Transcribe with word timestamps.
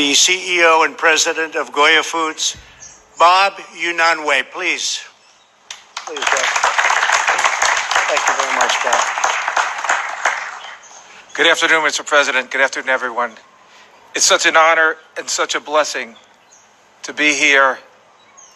the 0.00 0.12
CEO 0.12 0.86
and 0.86 0.96
president 0.96 1.54
of 1.56 1.72
Goya 1.72 2.02
Foods, 2.02 2.56
Bob 3.18 3.52
Unanue, 3.76 4.50
please. 4.50 5.04
Please, 6.06 6.24
Bob. 6.24 6.46
Thank 8.08 8.20
you 8.26 8.34
very 8.34 8.56
much, 8.56 8.82
Bob. 8.82 9.04
Good 11.34 11.46
afternoon, 11.48 11.82
Mr. 11.82 12.06
President. 12.06 12.50
Good 12.50 12.62
afternoon, 12.62 12.88
everyone. 12.88 13.32
It's 14.14 14.24
such 14.24 14.46
an 14.46 14.56
honor 14.56 14.96
and 15.18 15.28
such 15.28 15.54
a 15.54 15.60
blessing 15.60 16.16
to 17.02 17.12
be 17.12 17.34
here 17.34 17.78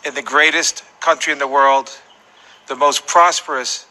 in 0.06 0.15
the 0.15 0.23
greatest 0.23 0.82
country 1.01 1.34
in 1.34 1.38
the 1.38 1.46
world, 1.46 1.90
the 2.68 2.76
most 2.76 3.06
prosperous 3.06 3.87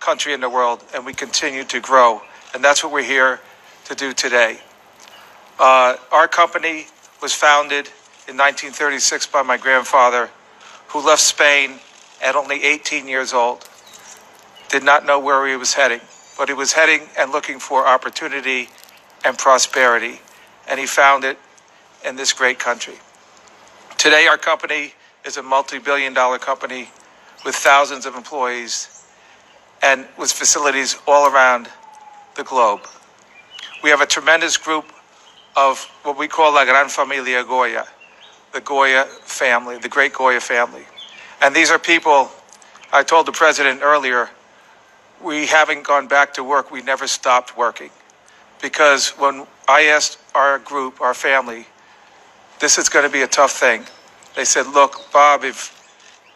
country 0.00 0.32
in 0.32 0.40
the 0.40 0.48
world, 0.48 0.82
and 0.94 1.04
we 1.04 1.12
continue 1.12 1.64
to 1.64 1.80
grow. 1.80 2.22
And 2.54 2.64
that's 2.64 2.82
what 2.82 2.94
we're 2.94 3.02
here 3.02 3.40
to 3.84 3.94
do 3.94 4.14
today. 4.14 4.60
Uh, 5.58 5.96
our 6.10 6.26
company 6.26 6.86
was 7.24 7.32
founded 7.32 7.86
in 8.28 8.36
1936 8.36 9.28
by 9.28 9.40
my 9.40 9.56
grandfather, 9.56 10.28
who 10.88 11.00
left 11.00 11.22
Spain 11.22 11.76
at 12.22 12.36
only 12.36 12.62
18 12.62 13.08
years 13.08 13.32
old. 13.32 13.66
Did 14.68 14.84
not 14.84 15.06
know 15.06 15.18
where 15.18 15.48
he 15.48 15.56
was 15.56 15.72
heading, 15.72 16.02
but 16.36 16.48
he 16.48 16.54
was 16.54 16.74
heading 16.74 17.08
and 17.18 17.32
looking 17.32 17.58
for 17.58 17.86
opportunity 17.86 18.68
and 19.24 19.38
prosperity, 19.38 20.20
and 20.68 20.78
he 20.78 20.84
found 20.84 21.24
it 21.24 21.38
in 22.06 22.14
this 22.14 22.34
great 22.34 22.58
country. 22.58 22.96
Today, 23.96 24.26
our 24.26 24.36
company 24.36 24.92
is 25.24 25.38
a 25.38 25.42
multi 25.42 25.78
billion 25.78 26.12
dollar 26.12 26.38
company 26.38 26.90
with 27.42 27.54
thousands 27.54 28.04
of 28.04 28.16
employees 28.16 29.02
and 29.82 30.06
with 30.18 30.30
facilities 30.30 30.98
all 31.06 31.32
around 31.32 31.70
the 32.36 32.44
globe. 32.44 32.82
We 33.82 33.88
have 33.88 34.02
a 34.02 34.06
tremendous 34.06 34.58
group 34.58 34.84
of 35.56 35.84
what 36.02 36.18
we 36.18 36.28
call 36.28 36.54
La 36.54 36.64
Gran 36.64 36.88
Familia 36.88 37.44
Goya, 37.44 37.86
the 38.52 38.60
Goya 38.60 39.04
family, 39.04 39.78
the 39.78 39.88
great 39.88 40.12
Goya 40.12 40.40
family. 40.40 40.84
And 41.40 41.54
these 41.54 41.70
are 41.70 41.78
people, 41.78 42.30
I 42.92 43.02
told 43.02 43.26
the 43.26 43.32
president 43.32 43.80
earlier, 43.82 44.30
we 45.22 45.46
haven't 45.46 45.84
gone 45.84 46.08
back 46.08 46.34
to 46.34 46.44
work, 46.44 46.70
we 46.70 46.82
never 46.82 47.06
stopped 47.06 47.56
working. 47.56 47.90
Because 48.60 49.10
when 49.10 49.46
I 49.68 49.84
asked 49.84 50.18
our 50.34 50.58
group, 50.58 51.00
our 51.00 51.14
family, 51.14 51.66
this 52.60 52.78
is 52.78 52.88
going 52.88 53.04
to 53.04 53.12
be 53.12 53.22
a 53.22 53.26
tough 53.26 53.52
thing, 53.52 53.84
they 54.34 54.44
said, 54.44 54.66
Look, 54.66 55.12
Bob, 55.12 55.44
if 55.44 55.70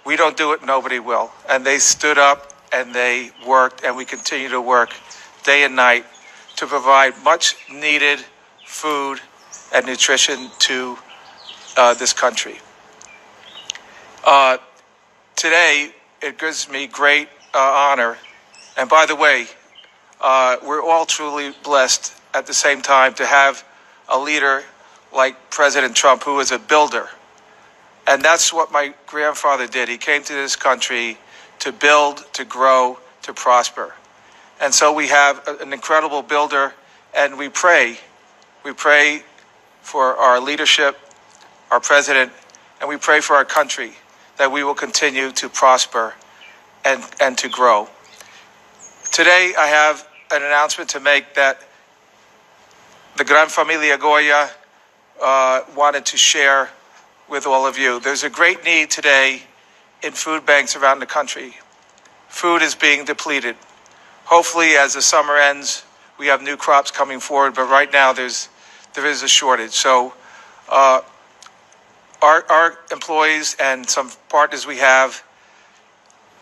we 0.04 0.16
don't 0.16 0.36
do 0.36 0.52
it, 0.52 0.64
nobody 0.64 0.98
will. 0.98 1.30
And 1.48 1.64
they 1.64 1.78
stood 1.78 2.18
up 2.18 2.52
and 2.72 2.94
they 2.94 3.30
worked, 3.46 3.82
and 3.84 3.96
we 3.96 4.04
continue 4.04 4.48
to 4.50 4.60
work 4.60 4.94
day 5.42 5.64
and 5.64 5.74
night 5.74 6.04
to 6.56 6.66
provide 6.66 7.14
much 7.24 7.56
needed 7.72 8.24
food 8.68 9.18
and 9.74 9.86
nutrition 9.86 10.50
to 10.58 10.96
uh, 11.76 11.94
this 11.94 12.12
country. 12.12 12.58
Uh, 14.24 14.58
today, 15.36 15.90
it 16.20 16.38
gives 16.38 16.68
me 16.68 16.86
great 16.86 17.28
uh, 17.54 17.58
honor. 17.58 18.18
And 18.76 18.88
by 18.88 19.06
the 19.06 19.16
way, 19.16 19.46
uh, 20.20 20.58
we're 20.62 20.82
all 20.82 21.06
truly 21.06 21.52
blessed 21.64 22.14
at 22.34 22.46
the 22.46 22.52
same 22.52 22.82
time 22.82 23.14
to 23.14 23.26
have 23.26 23.64
a 24.08 24.18
leader 24.18 24.62
like 25.14 25.50
President 25.50 25.96
Trump, 25.96 26.22
who 26.22 26.38
is 26.38 26.52
a 26.52 26.58
builder. 26.58 27.08
And 28.06 28.22
that's 28.22 28.52
what 28.52 28.70
my 28.70 28.94
grandfather 29.06 29.66
did. 29.66 29.88
He 29.88 29.96
came 29.96 30.22
to 30.24 30.32
this 30.34 30.56
country 30.56 31.16
to 31.60 31.72
build, 31.72 32.24
to 32.34 32.44
grow, 32.44 32.98
to 33.22 33.32
prosper. 33.32 33.94
And 34.60 34.74
so 34.74 34.92
we 34.92 35.08
have 35.08 35.48
an 35.48 35.72
incredible 35.72 36.22
builder, 36.22 36.74
and 37.14 37.38
we 37.38 37.48
pray 37.48 37.98
we 38.64 38.72
pray 38.72 39.22
for 39.82 40.16
our 40.16 40.40
leadership, 40.40 40.98
our 41.70 41.80
president, 41.80 42.32
and 42.80 42.88
we 42.88 42.96
pray 42.96 43.20
for 43.20 43.34
our 43.34 43.44
country 43.44 43.92
that 44.36 44.50
we 44.50 44.62
will 44.62 44.74
continue 44.74 45.30
to 45.32 45.48
prosper 45.48 46.14
and, 46.84 47.02
and 47.20 47.36
to 47.38 47.48
grow. 47.48 47.88
Today, 49.12 49.52
I 49.58 49.66
have 49.66 50.06
an 50.30 50.42
announcement 50.42 50.90
to 50.90 51.00
make 51.00 51.34
that 51.34 51.60
the 53.16 53.24
Gran 53.24 53.48
Familia 53.48 53.98
Goya 53.98 54.50
uh, 55.20 55.62
wanted 55.76 56.06
to 56.06 56.16
share 56.16 56.70
with 57.28 57.46
all 57.46 57.66
of 57.66 57.78
you. 57.78 58.00
There's 58.00 58.22
a 58.22 58.30
great 58.30 58.64
need 58.64 58.90
today 58.90 59.42
in 60.02 60.12
food 60.12 60.46
banks 60.46 60.76
around 60.76 61.00
the 61.00 61.06
country. 61.06 61.54
Food 62.28 62.62
is 62.62 62.74
being 62.74 63.04
depleted. 63.04 63.56
Hopefully, 64.24 64.76
as 64.76 64.94
the 64.94 65.02
summer 65.02 65.36
ends, 65.36 65.84
we 66.18 66.26
have 66.26 66.42
new 66.42 66.56
crops 66.56 66.90
coming 66.90 67.20
forward, 67.20 67.54
but 67.54 67.68
right 67.68 67.90
now 67.92 68.12
there's 68.12 68.48
there 68.94 69.06
is 69.06 69.22
a 69.22 69.28
shortage. 69.28 69.70
So 69.70 70.12
uh, 70.68 71.00
our 72.20 72.44
our 72.50 72.78
employees 72.90 73.56
and 73.60 73.88
some 73.88 74.10
partners 74.28 74.66
we 74.66 74.78
have 74.78 75.22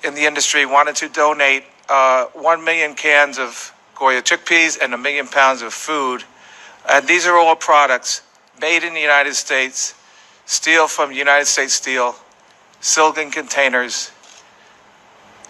in 0.03 0.15
the 0.15 0.25
industry 0.25 0.67
wanted 0.67 0.97
to 0.97 1.09
donate 1.09 1.65
uh, 1.89 2.27
one 2.33 2.65
million 2.65 2.95
cans 2.95 3.39
of 3.39 3.73
Goya 3.95 4.23
chickpeas 4.23 4.79
and 4.81 4.95
a 4.95 4.99
million 4.99 5.27
pounds 5.27 5.63
of 5.63 5.73
food, 5.73 6.25
and 6.89 7.07
these 7.07 7.27
are 7.27 7.37
all 7.39 7.57
products 7.57 8.23
made 8.61 8.85
in 8.85 8.95
the 8.95 9.01
United 9.01 9.35
States, 9.35 9.95
steel 10.47 10.89
from 10.89 11.13
United 11.13 11.47
States 11.47 11.75
Steel, 11.75 12.17
Silgan 12.81 13.31
containers. 13.31 14.11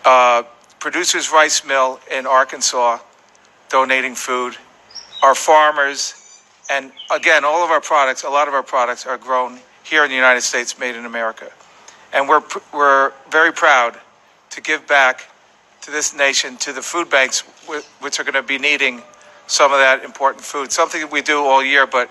Uh, 0.05 0.43
Producers 0.79 1.33
Rice 1.33 1.65
Mill 1.65 1.99
in 2.13 2.27
Arkansas 2.27 2.99
donating 3.69 4.15
food, 4.15 4.57
our 5.23 5.35
farmers, 5.35 6.15
and 6.71 6.93
again, 7.13 7.45
all 7.45 7.65
of 7.65 7.71
our 7.71 7.81
products, 7.81 8.25
a 8.25 8.29
lot 8.29 8.49
of 8.49 8.55
our 8.55 8.63
products 8.63 9.07
are 9.07 9.19
grown 9.19 9.59
here 9.85 10.05
in 10.05 10.11
the 10.11 10.17
United 10.17 10.41
States, 10.41 10.79
made 10.79 10.97
in 10.97 11.05
America. 11.05 11.51
And 12.13 12.29
we're, 12.29 12.43
we're 12.73 13.13
very 13.31 13.53
proud 13.53 13.99
to 14.51 14.61
give 14.61 14.87
back 14.87 15.29
to 15.83 15.91
this 15.91 16.15
nation, 16.15 16.57
to 16.59 16.73
the 16.73 16.83
food 16.83 17.09
banks, 17.09 17.43
which 18.01 18.19
are 18.19 18.25
going 18.25 18.35
to 18.35 18.43
be 18.43 18.59
needing 18.59 19.03
some 19.47 19.73
of 19.73 19.79
that 19.79 20.03
important 20.03 20.45
food. 20.45 20.73
Something 20.73 21.03
that 21.03 21.13
we 21.13 21.23
do 21.23 21.39
all 21.39 21.63
year, 21.63 21.87
but 21.87 22.11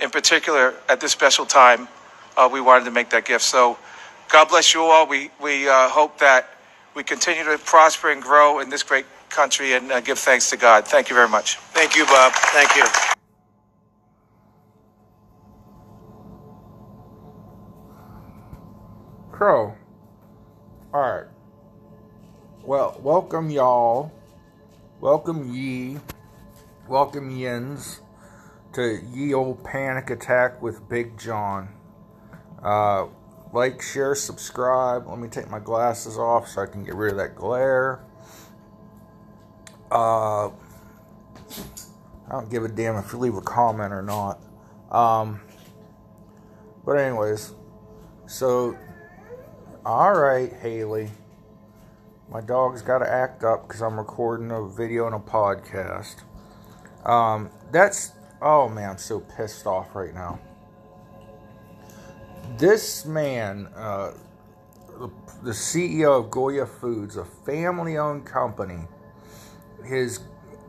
in 0.00 0.10
particular 0.10 0.74
at 0.88 1.00
this 1.00 1.12
special 1.12 1.46
time, 1.46 1.88
uh, 2.36 2.48
we 2.52 2.60
wanted 2.60 2.84
to 2.84 2.90
make 2.90 3.08
that 3.10 3.24
gift. 3.24 3.44
So 3.44 3.78
God 4.28 4.48
bless 4.48 4.74
you 4.74 4.82
all. 4.82 5.06
We, 5.06 5.30
we 5.40 5.68
uh, 5.68 5.88
hope 5.88 6.18
that 6.18 6.50
we 6.94 7.02
continue 7.02 7.44
to 7.44 7.56
prosper 7.58 8.10
and 8.10 8.20
grow 8.20 8.60
in 8.60 8.68
this 8.68 8.82
great 8.82 9.06
country 9.36 9.74
and 9.74 9.92
uh, 9.92 10.00
give 10.00 10.18
thanks 10.18 10.48
to 10.50 10.56
God. 10.56 10.88
Thank 10.88 11.10
you 11.10 11.14
very 11.14 11.28
much. 11.28 11.56
Thank 11.76 11.94
you, 11.94 12.06
Bob. 12.06 12.32
Thank 12.32 12.74
you. 12.74 12.84
Crow. 19.30 19.74
All 20.94 21.00
right. 21.00 21.26
Well, 22.64 22.98
welcome 23.02 23.50
y'all. 23.50 24.10
Welcome 25.00 25.54
ye. 25.54 25.98
Welcome 26.88 27.30
yins 27.30 28.00
to 28.72 29.00
ye 29.12 29.34
old 29.34 29.62
panic 29.62 30.08
attack 30.10 30.62
with 30.62 30.88
Big 30.88 31.18
John. 31.18 31.68
Uh, 32.62 33.06
like, 33.52 33.82
share, 33.82 34.14
subscribe. 34.14 35.06
Let 35.06 35.18
me 35.18 35.28
take 35.28 35.50
my 35.50 35.58
glasses 35.60 36.16
off 36.18 36.48
so 36.48 36.62
I 36.62 36.66
can 36.66 36.84
get 36.84 36.94
rid 36.94 37.12
of 37.12 37.18
that 37.18 37.36
glare. 37.36 38.00
Uh, 39.96 40.48
I 42.28 42.32
don't 42.32 42.50
give 42.50 42.64
a 42.64 42.68
damn 42.68 42.96
if 42.96 43.14
you 43.14 43.18
leave 43.18 43.34
a 43.36 43.40
comment 43.40 43.94
or 43.94 44.02
not. 44.02 44.38
Um, 44.90 45.40
but 46.84 46.98
anyways, 46.98 47.54
so 48.26 48.76
all 49.86 50.12
right, 50.12 50.52
Haley. 50.52 51.08
My 52.30 52.42
dog's 52.42 52.82
got 52.82 52.98
to 52.98 53.10
act 53.10 53.42
up 53.42 53.66
because 53.66 53.80
I'm 53.80 53.96
recording 53.96 54.50
a 54.50 54.68
video 54.68 55.06
and 55.06 55.14
a 55.14 55.18
podcast. 55.18 56.16
Um, 57.06 57.48
that's 57.72 58.12
oh 58.42 58.68
man, 58.68 58.90
I'm 58.90 58.98
so 58.98 59.20
pissed 59.20 59.66
off 59.66 59.94
right 59.94 60.12
now. 60.12 60.38
This 62.58 63.06
man, 63.06 63.68
uh, 63.74 64.12
the, 64.98 65.08
the 65.42 65.52
CEO 65.52 66.22
of 66.22 66.30
Goya 66.30 66.66
Foods, 66.66 67.16
a 67.16 67.24
family-owned 67.24 68.26
company 68.26 68.88
his 69.86 70.20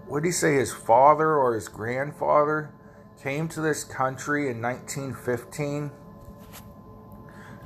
what 0.08 0.24
did 0.24 0.30
he 0.30 0.32
say 0.32 0.56
his 0.56 0.74
father 0.74 1.36
or 1.36 1.54
his 1.54 1.68
grandfather 1.68 2.74
came 3.22 3.48
to 3.50 3.62
this 3.62 3.84
country 3.84 4.50
in 4.50 4.62
1915 4.62 5.92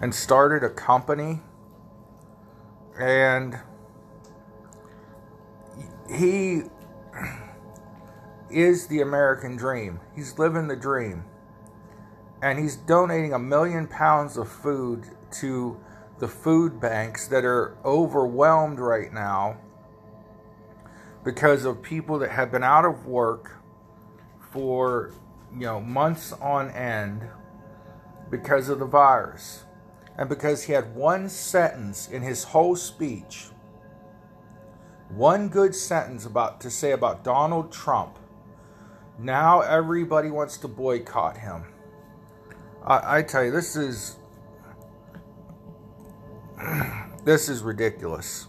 and 0.01 0.15
started 0.15 0.63
a 0.63 0.69
company 0.69 1.41
and 2.99 3.59
he 6.09 6.63
is 8.49 8.87
the 8.87 9.01
American 9.01 9.55
dream. 9.55 9.99
He's 10.15 10.37
living 10.37 10.67
the 10.67 10.75
dream. 10.75 11.23
And 12.41 12.59
he's 12.59 12.75
donating 12.75 13.33
a 13.33 13.39
million 13.39 13.87
pounds 13.87 14.37
of 14.37 14.49
food 14.49 15.05
to 15.39 15.79
the 16.19 16.27
food 16.27 16.79
banks 16.79 17.27
that 17.27 17.45
are 17.45 17.77
overwhelmed 17.85 18.79
right 18.79 19.13
now 19.13 19.57
because 21.23 21.65
of 21.65 21.81
people 21.81 22.19
that 22.19 22.31
have 22.31 22.51
been 22.51 22.63
out 22.63 22.85
of 22.85 23.05
work 23.05 23.57
for 24.51 25.11
you 25.53 25.61
know 25.61 25.79
months 25.79 26.33
on 26.33 26.69
end 26.71 27.23
because 28.29 28.69
of 28.69 28.79
the 28.79 28.85
virus 28.85 29.65
and 30.17 30.29
because 30.29 30.63
he 30.63 30.73
had 30.73 30.95
one 30.95 31.29
sentence 31.29 32.07
in 32.09 32.21
his 32.21 32.43
whole 32.43 32.75
speech, 32.75 33.49
one 35.09 35.49
good 35.49 35.75
sentence 35.75 36.25
about 36.25 36.61
to 36.61 36.69
say 36.69 36.91
about 36.91 37.23
Donald 37.23 37.71
Trump, 37.71 38.17
now 39.19 39.61
everybody 39.61 40.29
wants 40.29 40.57
to 40.57 40.67
boycott 40.67 41.37
him. 41.37 41.63
I, 42.85 43.17
I 43.17 43.21
tell 43.23 43.43
you, 43.43 43.51
this 43.51 43.75
is 43.75 44.17
this 47.25 47.49
is 47.49 47.63
ridiculous. 47.63 48.47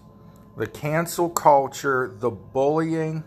The 0.57 0.67
cancel 0.67 1.31
culture, 1.31 2.15
the 2.19 2.31
bullying 2.31 3.25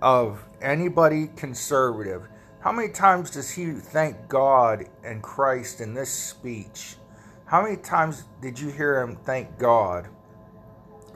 of 0.00 0.44
anybody 0.62 1.28
conservative. 1.36 2.28
How 2.60 2.72
many 2.72 2.92
times 2.92 3.30
does 3.30 3.50
he 3.50 3.72
thank 3.72 4.28
God 4.28 4.84
and 5.02 5.22
Christ 5.22 5.80
in 5.80 5.94
this 5.94 6.10
speech? 6.10 6.96
How 7.46 7.62
many 7.62 7.76
times 7.76 8.24
did 8.40 8.58
you 8.58 8.70
hear 8.70 9.00
him 9.02 9.16
thank 9.24 9.58
God? 9.58 10.08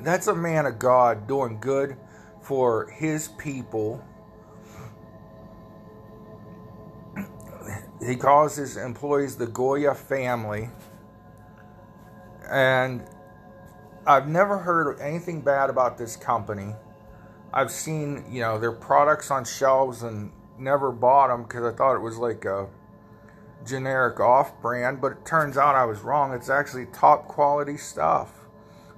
That's 0.01 0.27
a 0.27 0.35
man 0.35 0.67
of 0.67 0.79
God 0.79 1.29
doing 1.29 1.61
good 1.61 1.97
for 2.41 2.89
his 2.89 3.29
people. 3.29 4.03
He 8.05 8.17
calls 8.17 8.57
his 8.57 8.77
employees 8.77 9.37
the 9.37 9.47
Goya 9.47 9.95
family. 9.95 10.69
And 12.51 13.07
I've 14.07 14.29
never 14.29 14.59
heard 14.59 15.01
anything 15.01 15.41
bad 15.41 15.71
about 15.71 15.97
this 15.97 16.17
company. 16.17 16.75
I've 17.53 17.71
seen, 17.71 18.25
you 18.31 18.41
know, 18.41 18.59
their 18.59 18.73
products 18.73 19.31
on 19.31 19.45
shelves 19.45 20.03
and 20.03 20.31
never 20.59 20.93
bought 20.93 21.29
them 21.29 21.45
because 21.45 21.65
I 21.65 21.77
thought 21.77 21.97
it 21.97 22.01
was 22.01 22.19
like 22.19 22.45
a 22.45 22.69
generic 23.65 24.21
off 24.21 24.61
brand, 24.61 25.01
but 25.01 25.13
it 25.13 25.25
turns 25.25 25.57
out 25.57 25.75
I 25.75 25.85
was 25.85 26.01
wrong. 26.01 26.35
It's 26.35 26.51
actually 26.51 26.87
top 26.87 27.29
quality 27.29 27.77
stuff. 27.77 28.33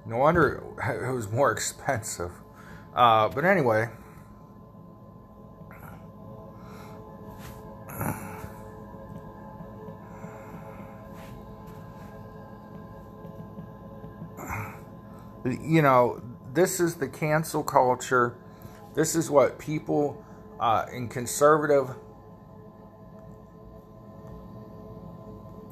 No 0.05 0.17
wonder 0.17 0.63
it 0.83 1.13
was 1.13 1.31
more 1.31 1.51
expensive. 1.51 2.31
Uh, 2.93 3.29
but 3.29 3.45
anyway. 3.45 3.89
You 15.51 15.81
know, 15.81 16.21
this 16.53 16.79
is 16.79 16.95
the 16.95 17.07
cancel 17.07 17.63
culture. 17.63 18.35
This 18.95 19.15
is 19.15 19.29
what 19.29 19.59
people 19.59 20.23
uh, 20.59 20.85
in 20.91 21.07
conservative 21.07 21.89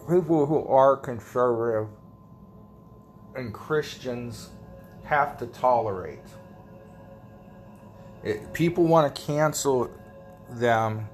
people 0.07 0.45
who 0.45 0.65
are 0.67 0.95
conservative 0.95 1.87
and 3.35 3.53
Christians 3.53 4.49
have 5.03 5.37
to 5.39 5.47
tolerate. 5.47 6.19
It, 8.23 8.53
people 8.53 8.85
want 8.85 9.13
to 9.13 9.21
cancel 9.21 9.89
them. 10.49 11.07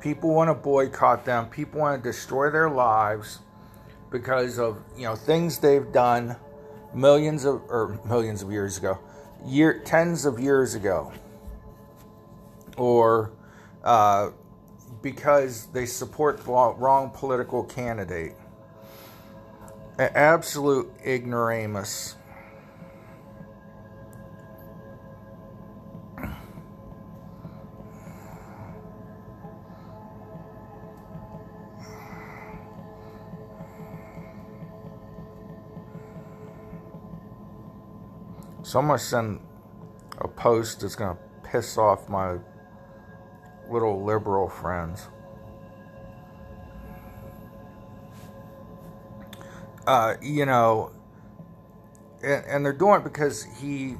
People 0.00 0.34
want 0.34 0.48
to 0.48 0.54
boycott 0.54 1.24
them. 1.24 1.48
People 1.48 1.80
want 1.80 2.02
to 2.02 2.08
destroy 2.08 2.50
their 2.50 2.70
lives 2.70 3.40
because 4.10 4.58
of 4.58 4.82
you 4.96 5.04
know 5.04 5.14
things 5.14 5.58
they've 5.58 5.92
done 5.92 6.36
millions 6.94 7.44
of 7.44 7.62
or 7.68 7.98
millions 8.04 8.42
of 8.42 8.50
years 8.50 8.78
ago, 8.78 8.98
year 9.44 9.80
tens 9.84 10.24
of 10.24 10.38
years 10.38 10.74
ago, 10.74 11.12
or 12.76 13.32
uh, 13.84 14.30
because 15.02 15.66
they 15.66 15.86
support 15.86 16.38
the 16.38 16.50
wrong 16.50 17.10
political 17.10 17.64
candidate. 17.64 18.34
Absolute 19.98 20.90
ignoramus. 21.04 22.16
So 38.62 38.78
I'm 38.78 38.86
going 38.86 38.98
to 38.98 39.04
send 39.04 39.40
a 40.18 40.28
post 40.28 40.80
that's 40.80 40.94
going 40.94 41.16
to 41.16 41.48
piss 41.48 41.78
off 41.78 42.08
my 42.08 42.36
little 43.70 44.04
liberal 44.04 44.48
friends. 44.48 45.08
Uh, 49.86 50.14
you 50.20 50.44
know, 50.44 50.92
and, 52.22 52.44
and 52.44 52.64
they're 52.64 52.72
doing 52.72 53.00
it 53.00 53.04
because 53.04 53.42
he 53.42 53.96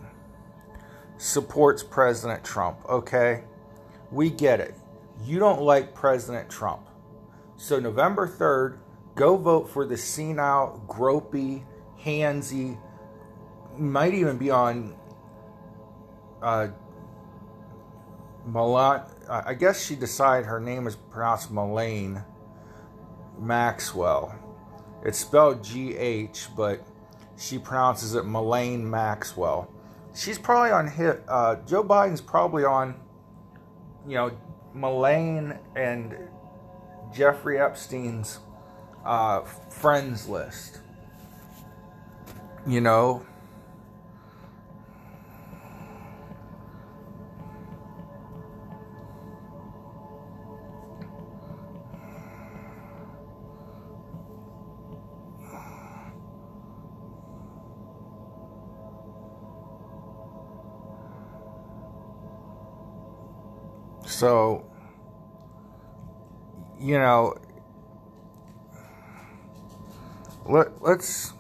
supports 1.17 1.83
President 1.83 2.45
Trump, 2.45 2.79
okay? 2.89 3.45
We 4.11 4.31
get 4.31 4.61
it. 4.61 4.75
You 5.25 5.39
don't 5.39 5.63
like 5.63 5.95
President 5.95 6.51
Trump. 6.51 6.83
So, 7.57 7.79
November 7.79 8.29
3rd, 8.29 8.79
go 9.15 9.37
vote 9.37 9.69
for 9.69 9.85
the 9.85 9.97
senile, 9.97 10.83
gropey, 10.87 11.63
handsy, 12.03 12.79
might 13.81 14.15
even 14.15 14.37
be 14.37 14.51
on 14.51 14.95
uh, 16.43 16.69
I 19.29 19.55
guess 19.55 19.85
she 19.85 19.97
decided 19.97 20.47
her 20.47 20.61
name 20.61 20.87
is 20.87 20.97
pronounced 20.97 21.53
Malane 21.53 22.25
Maxwell. 23.39 24.35
It's 25.05 25.19
spelled 25.19 25.63
G 25.65 25.97
H, 25.97 26.49
but 26.57 26.85
she 27.39 27.59
pronounces 27.59 28.15
it 28.15 28.25
Malane 28.25 28.83
Maxwell. 28.83 29.71
She's 30.15 30.39
probably 30.39 30.73
on 30.73 30.89
hit. 30.89 31.23
Uh, 31.29 31.57
Joe 31.67 31.85
Biden's 31.85 32.21
probably 32.21 32.65
on, 32.65 32.95
you 34.07 34.15
know, 34.15 34.33
Malane 34.75 35.59
and 35.77 36.17
Jeffrey 37.15 37.59
Epstein's 37.59 38.41
uh, 39.05 39.41
friends 39.41 40.29
list. 40.29 40.81
You 42.67 42.81
know, 42.81 43.25
So, 64.21 64.67
you 66.79 66.99
know, 66.99 67.39
let, 70.45 70.83
let's. 70.83 71.33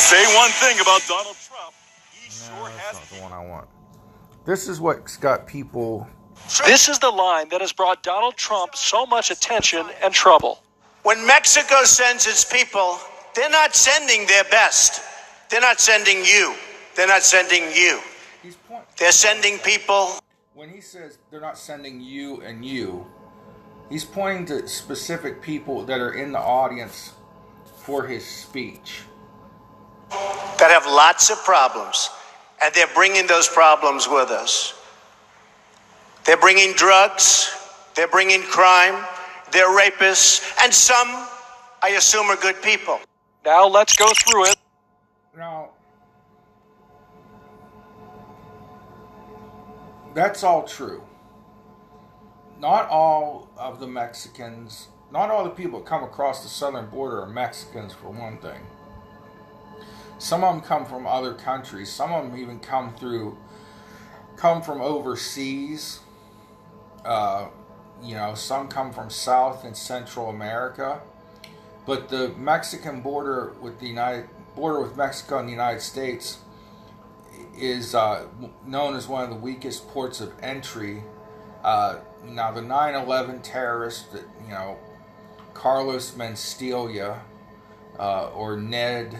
Say 0.00 0.24
one 0.34 0.50
thing 0.50 0.80
about 0.80 1.02
Donald 1.06 1.36
Trump. 1.36 1.74
He 2.10 2.26
no, 2.26 2.34
sure 2.34 2.68
that's 2.70 2.78
has. 2.78 2.94
not 2.94 3.08
the 3.16 3.22
one 3.22 3.32
I 3.32 3.46
want. 3.46 3.68
This 4.44 4.66
is 4.66 4.80
what's 4.80 5.16
got 5.16 5.46
people. 5.46 6.08
This 6.66 6.88
is 6.88 6.98
the 6.98 7.10
line 7.10 7.50
that 7.50 7.60
has 7.60 7.72
brought 7.72 8.02
Donald 8.02 8.36
Trump 8.36 8.74
so 8.74 9.06
much 9.06 9.30
attention 9.30 9.86
and 10.02 10.12
trouble. 10.12 10.60
When 11.04 11.24
Mexico 11.24 11.84
sends 11.84 12.26
its 12.26 12.44
people, 12.44 12.98
they're 13.36 13.48
not 13.48 13.76
sending 13.76 14.26
their 14.26 14.42
best. 14.50 15.12
They're 15.50 15.60
not 15.60 15.80
sending 15.80 16.24
you. 16.24 16.54
They're 16.96 17.06
not 17.06 17.22
sending 17.22 17.62
you. 17.74 18.00
He's 18.42 18.56
point, 18.56 18.84
They're 18.98 19.12
sending 19.12 19.58
people. 19.58 20.18
when 20.54 20.70
he 20.70 20.80
says 20.80 21.18
they're 21.30 21.40
not 21.40 21.58
sending 21.58 22.00
you 22.00 22.40
and 22.42 22.64
you, 22.64 23.06
he's 23.90 24.04
pointing 24.04 24.46
to 24.46 24.66
specific 24.68 25.42
people 25.42 25.84
that 25.84 26.00
are 26.00 26.14
in 26.14 26.32
the 26.32 26.38
audience 26.38 27.12
for 27.76 28.06
his 28.06 28.24
speech. 28.26 29.02
that 30.58 30.70
have 30.70 30.86
lots 30.86 31.30
of 31.30 31.36
problems, 31.44 32.10
and 32.62 32.72
they're 32.74 32.86
bringing 32.94 33.26
those 33.26 33.48
problems 33.48 34.08
with 34.08 34.30
us. 34.30 34.74
They're 36.24 36.36
bringing 36.38 36.72
drugs, 36.74 37.54
they're 37.94 38.08
bringing 38.08 38.42
crime, 38.42 39.04
they're 39.52 39.68
rapists, 39.68 40.42
and 40.62 40.72
some, 40.72 41.08
I 41.82 41.90
assume, 41.98 42.26
are 42.26 42.36
good 42.36 42.60
people. 42.62 43.00
Now 43.44 43.66
let's 43.66 43.94
go 43.96 44.06
through 44.14 44.46
it. 44.46 44.56
That's 50.16 50.42
all 50.42 50.64
true. 50.64 51.02
Not 52.58 52.88
all 52.88 53.50
of 53.58 53.80
the 53.80 53.86
Mexicans, 53.86 54.88
not 55.12 55.30
all 55.30 55.44
the 55.44 55.50
people 55.50 55.80
that 55.80 55.86
come 55.86 56.02
across 56.02 56.42
the 56.42 56.48
southern 56.48 56.88
border 56.88 57.20
are 57.20 57.28
Mexicans, 57.28 57.92
for 57.92 58.08
one 58.08 58.38
thing. 58.38 58.62
Some 60.18 60.42
of 60.42 60.54
them 60.54 60.64
come 60.64 60.86
from 60.86 61.06
other 61.06 61.34
countries. 61.34 61.92
Some 61.92 62.12
of 62.12 62.24
them 62.24 62.40
even 62.40 62.58
come 62.60 62.94
through 62.94 63.36
come 64.36 64.62
from 64.62 64.80
overseas. 64.80 66.00
Uh, 67.04 67.48
you 68.02 68.14
know, 68.14 68.34
some 68.34 68.68
come 68.68 68.92
from 68.92 69.10
South 69.10 69.64
and 69.64 69.76
Central 69.76 70.30
America. 70.30 71.02
But 71.84 72.08
the 72.08 72.30
Mexican 72.38 73.02
border 73.02 73.52
with 73.60 73.80
the 73.80 73.86
United 73.86 74.30
border 74.54 74.80
with 74.80 74.96
Mexico 74.96 75.38
and 75.38 75.46
the 75.46 75.52
United 75.52 75.82
States 75.82 76.38
is 77.56 77.94
uh, 77.94 78.26
known 78.66 78.94
as 78.96 79.08
one 79.08 79.24
of 79.24 79.30
the 79.30 79.36
weakest 79.36 79.88
ports 79.88 80.20
of 80.20 80.32
entry. 80.42 81.02
Uh, 81.62 81.98
now, 82.24 82.52
the 82.52 82.60
9/11 82.60 83.40
terrorist, 83.42 84.06
you 84.44 84.50
know, 84.50 84.78
Carlos 85.54 86.12
Mencia, 86.12 87.20
uh, 87.98 88.28
or 88.30 88.56
Ned, 88.56 89.18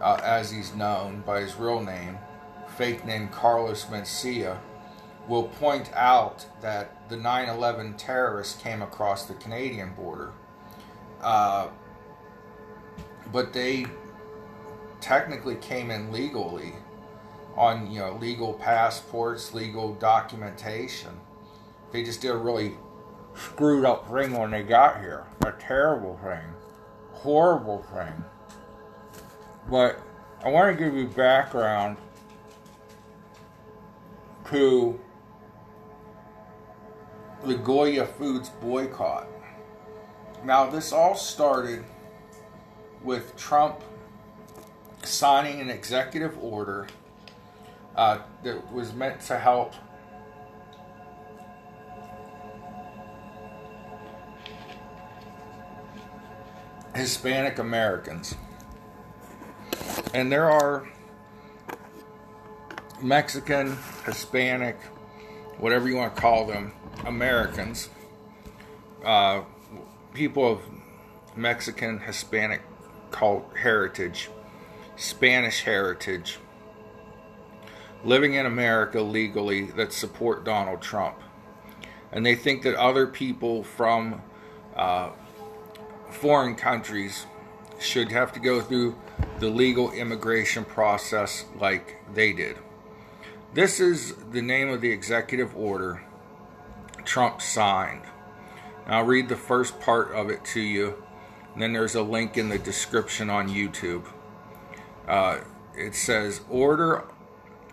uh, 0.00 0.20
as 0.22 0.50
he's 0.50 0.74
known 0.74 1.22
by 1.22 1.40
his 1.40 1.56
real 1.56 1.80
name, 1.80 2.18
fake 2.76 3.04
name 3.04 3.28
Carlos 3.28 3.86
Mencia, 3.86 4.58
will 5.26 5.44
point 5.44 5.90
out 5.94 6.46
that 6.60 7.08
the 7.08 7.16
9/11 7.16 7.96
terrorists 7.96 8.60
came 8.60 8.82
across 8.82 9.24
the 9.26 9.34
Canadian 9.34 9.94
border. 9.94 10.32
Uh, 11.20 11.68
but 13.32 13.52
they 13.52 13.86
technically 15.00 15.56
came 15.56 15.90
in 15.90 16.12
legally 16.12 16.74
on 17.56 17.90
you 17.90 17.98
know 18.00 18.16
legal 18.20 18.54
passports, 18.54 19.54
legal 19.54 19.94
documentation. 19.94 21.20
They 21.92 22.02
just 22.02 22.20
did 22.20 22.30
a 22.30 22.36
really 22.36 22.74
screwed 23.34 23.84
up 23.84 24.08
thing 24.10 24.32
when 24.32 24.50
they 24.50 24.62
got 24.62 25.00
here. 25.00 25.24
A 25.46 25.52
terrible 25.52 26.18
thing, 26.22 26.44
horrible 27.12 27.82
thing. 27.94 28.24
But 29.70 30.00
I 30.44 30.48
want 30.48 30.76
to 30.76 30.84
give 30.84 30.94
you 30.94 31.06
background 31.06 31.96
to 34.50 34.98
the 37.44 37.54
Goya 37.54 38.06
Foods 38.06 38.50
boycott. 38.60 39.28
Now, 40.44 40.70
this 40.70 40.92
all 40.92 41.14
started 41.14 41.84
with 43.02 43.36
Trump 43.36 43.82
signing 45.04 45.60
an 45.60 45.70
executive 45.70 46.36
order 46.42 46.86
uh, 47.96 48.18
that 48.42 48.72
was 48.72 48.92
meant 48.92 49.20
to 49.22 49.38
help 49.38 49.74
Hispanic 56.94 57.58
Americans. 57.58 58.34
And 60.14 60.32
there 60.32 60.50
are 60.50 60.88
Mexican, 63.00 63.76
Hispanic, 64.04 64.76
whatever 65.58 65.88
you 65.88 65.96
want 65.96 66.14
to 66.14 66.20
call 66.20 66.46
them, 66.46 66.72
Americans, 67.04 67.88
uh, 69.04 69.42
people 70.14 70.50
of 70.50 70.60
Mexican, 71.36 72.00
Hispanic 72.00 72.62
called 73.10 73.44
heritage, 73.56 74.28
Spanish 74.98 75.62
heritage, 75.62 76.38
living 78.04 78.34
in 78.34 78.46
America 78.46 79.00
legally 79.00 79.66
that 79.66 79.92
support 79.92 80.44
Donald 80.44 80.82
Trump. 80.82 81.16
And 82.10 82.26
they 82.26 82.34
think 82.34 82.62
that 82.62 82.74
other 82.74 83.06
people 83.06 83.62
from 83.62 84.22
uh, 84.74 85.10
foreign 86.10 86.56
countries 86.56 87.26
should 87.78 88.10
have 88.10 88.32
to 88.32 88.40
go 88.40 88.60
through 88.60 88.98
the 89.38 89.48
legal 89.48 89.92
immigration 89.92 90.64
process 90.64 91.44
like 91.60 91.96
they 92.12 92.32
did. 92.32 92.56
This 93.54 93.78
is 93.78 94.14
the 94.32 94.42
name 94.42 94.68
of 94.68 94.80
the 94.80 94.90
executive 94.90 95.56
order 95.56 96.02
Trump 97.04 97.40
signed. 97.40 98.02
I'll 98.86 99.04
read 99.04 99.28
the 99.28 99.36
first 99.36 99.78
part 99.80 100.12
of 100.12 100.28
it 100.28 100.44
to 100.46 100.60
you. 100.60 101.04
And 101.52 101.62
then 101.62 101.72
there's 101.72 101.94
a 101.94 102.02
link 102.02 102.36
in 102.36 102.48
the 102.48 102.58
description 102.58 103.30
on 103.30 103.48
YouTube. 103.48 104.04
Uh, 105.08 105.40
it 105.74 105.94
says 105.94 106.42
Order 106.50 107.04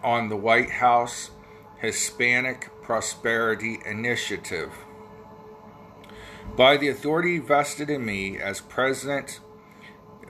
on 0.01 0.29
the 0.29 0.37
White 0.37 0.69
House 0.69 1.31
Hispanic 1.77 2.69
Prosperity 2.81 3.79
Initiative. 3.85 4.71
By 6.55 6.77
the 6.77 6.87
authority 6.87 7.39
vested 7.39 7.89
in 7.89 8.05
me 8.05 8.37
as 8.39 8.61
President 8.61 9.41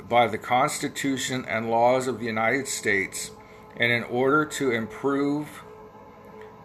by 0.09 0.27
the 0.27 0.38
Constitution 0.38 1.45
and 1.47 1.69
laws 1.69 2.07
of 2.07 2.19
the 2.19 2.25
United 2.25 2.67
States, 2.67 3.31
and 3.77 3.91
in 3.91 4.03
order 4.03 4.45
to 4.45 4.71
improve 4.71 5.63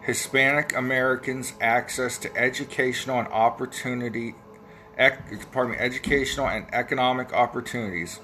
Hispanic 0.01 0.75
Americans' 0.75 1.53
access 1.59 2.17
to 2.19 2.35
educational 2.35 3.19
and 3.19 3.27
opportunity, 3.27 4.35
ec- 4.97 5.51
pardon 5.51 5.73
me, 5.73 5.77
educational 5.77 6.47
and 6.47 6.65
economic 6.73 7.33
opportunities, 7.33 8.19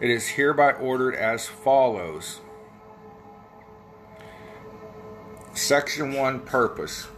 it 0.00 0.10
is 0.10 0.28
hereby 0.28 0.72
ordered 0.72 1.14
as 1.14 1.46
follows. 1.46 2.40
Section 5.54 6.12
1 6.12 6.40
Purpose 6.40 7.08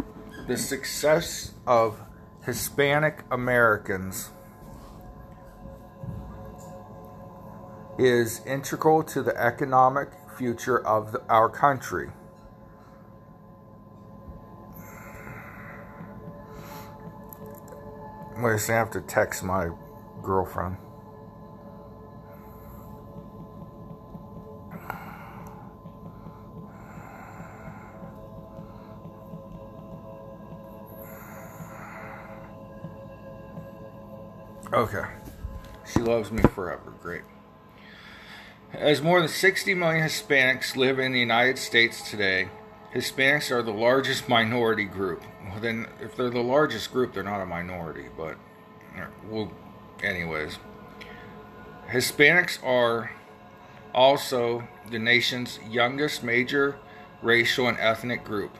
The 0.47 0.57
success 0.57 1.53
of 1.67 2.01
Hispanic 2.47 3.23
Americans 3.31 4.31
is 7.99 8.41
integral 8.47 9.03
to 9.03 9.23
the 9.23 9.37
economic 9.37 10.09
future 10.39 10.85
of 10.87 11.13
the, 11.13 11.23
our 11.29 11.51
country. 11.51 12.09
I'm 18.35 18.41
going 18.41 18.59
to 18.59 18.73
have 18.73 18.91
to 18.93 19.03
text 19.03 19.43
my 19.45 19.69
girlfriend. 20.23 20.79
Okay. 34.73 35.05
She 35.93 36.01
loves 36.01 36.31
me 36.31 36.43
forever. 36.43 36.93
Great. 37.03 37.23
As 38.73 39.03
more 39.03 39.19
than 39.19 39.29
60 39.29 39.75
million 39.75 40.07
Hispanics 40.07 40.77
live 40.77 41.01
in 41.01 41.13
the 41.13 41.19
United 41.19 41.59
States 41.59 42.09
today, 42.09 42.49
Hispanics 42.95 43.51
are 43.51 43.63
the 43.63 43.73
largest 43.73 44.29
minority 44.29 44.85
group. 44.85 45.25
Well, 45.49 45.61
then, 45.61 45.89
if 46.01 46.17
they're 46.17 46.31
the 46.31 46.41
largest 46.41 46.93
group, 46.93 47.13
they're 47.13 47.25
not 47.25 47.41
a 47.41 47.47
minority, 47.47 48.07
but, 48.17 48.37
well, 49.29 49.51
anyways. 50.03 50.59
Hispanics 51.89 52.63
are 52.65 53.11
also 53.93 54.69
the 54.89 55.01
nation's 55.01 55.59
youngest 55.69 56.23
major 56.23 56.79
racial 57.23 57.67
and 57.67 57.79
ethnic 57.79 58.25
group. 58.25 58.57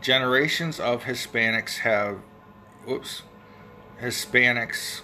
Generations 0.00 0.80
of 0.80 1.04
Hispanics 1.04 1.78
have, 1.78 2.18
whoops, 2.86 3.22
Hispanics 4.00 5.02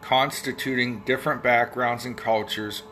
constituting 0.00 1.00
different 1.00 1.42
backgrounds 1.42 2.04
and 2.04 2.16
cultures 2.16 2.82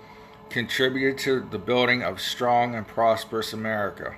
contributed 0.50 1.18
to 1.18 1.46
the 1.50 1.58
building 1.58 2.02
of 2.02 2.20
strong 2.20 2.74
and 2.74 2.86
prosperous 2.86 3.52
America. 3.52 4.14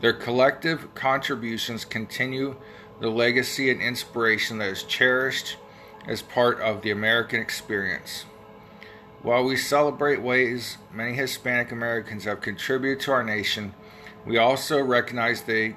Their 0.00 0.12
collective 0.12 0.94
contributions 0.94 1.84
continue 1.84 2.56
the 3.00 3.08
legacy 3.08 3.70
and 3.70 3.80
inspiration 3.80 4.58
that 4.58 4.68
is 4.68 4.82
cherished 4.82 5.56
as 6.06 6.22
part 6.22 6.60
of 6.60 6.82
the 6.82 6.90
American 6.90 7.40
experience. 7.40 8.24
While 9.22 9.44
we 9.44 9.56
celebrate 9.56 10.20
ways 10.20 10.76
many 10.92 11.14
Hispanic 11.14 11.72
Americans 11.72 12.24
have 12.24 12.42
contributed 12.42 13.00
to 13.04 13.12
our 13.12 13.24
nation, 13.24 13.74
we 14.26 14.36
also 14.36 14.82
recognize 14.82 15.42
they 15.42 15.76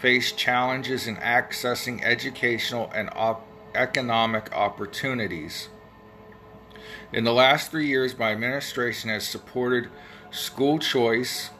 face 0.00 0.32
challenges 0.32 1.06
in 1.06 1.16
accessing 1.16 2.02
educational 2.02 2.90
and 2.94 3.10
op- 3.12 3.46
economic 3.74 4.52
opportunities. 4.52 5.68
In 7.12 7.24
the 7.24 7.32
last 7.32 7.70
three 7.70 7.86
years, 7.86 8.18
my 8.18 8.32
administration 8.32 9.10
has 9.10 9.26
supported 9.26 9.88
school 10.30 10.78
choice, 10.78 11.50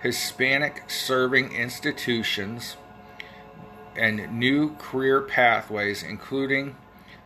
Hispanic 0.00 0.90
serving 0.90 1.52
institutions, 1.52 2.76
and 3.96 4.32
new 4.38 4.74
career 4.76 5.20
pathways, 5.20 6.02
including 6.02 6.76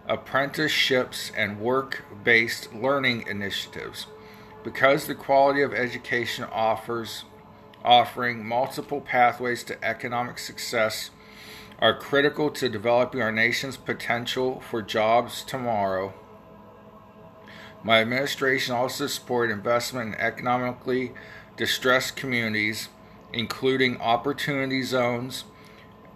apprenticeships 0.08 1.30
and 1.36 1.60
work 1.60 2.04
based 2.24 2.74
learning 2.74 3.24
initiatives. 3.28 4.06
Because 4.64 5.06
the 5.06 5.14
quality 5.14 5.62
of 5.62 5.74
education 5.74 6.44
offers 6.50 7.24
offering 7.84 8.46
multiple 8.46 9.00
pathways 9.00 9.64
to 9.64 9.84
economic 9.84 10.38
success 10.38 11.10
are 11.82 11.98
critical 11.98 12.48
to 12.48 12.68
developing 12.68 13.20
our 13.20 13.32
nation's 13.32 13.76
potential 13.76 14.60
for 14.60 14.80
jobs 14.80 15.42
tomorrow. 15.42 16.14
My 17.82 18.00
administration 18.00 18.72
also 18.72 19.08
supported 19.08 19.52
investment 19.52 20.14
in 20.14 20.20
economically 20.20 21.10
distressed 21.56 22.14
communities, 22.14 22.88
including 23.32 24.00
opportunity 24.00 24.84
zones, 24.84 25.42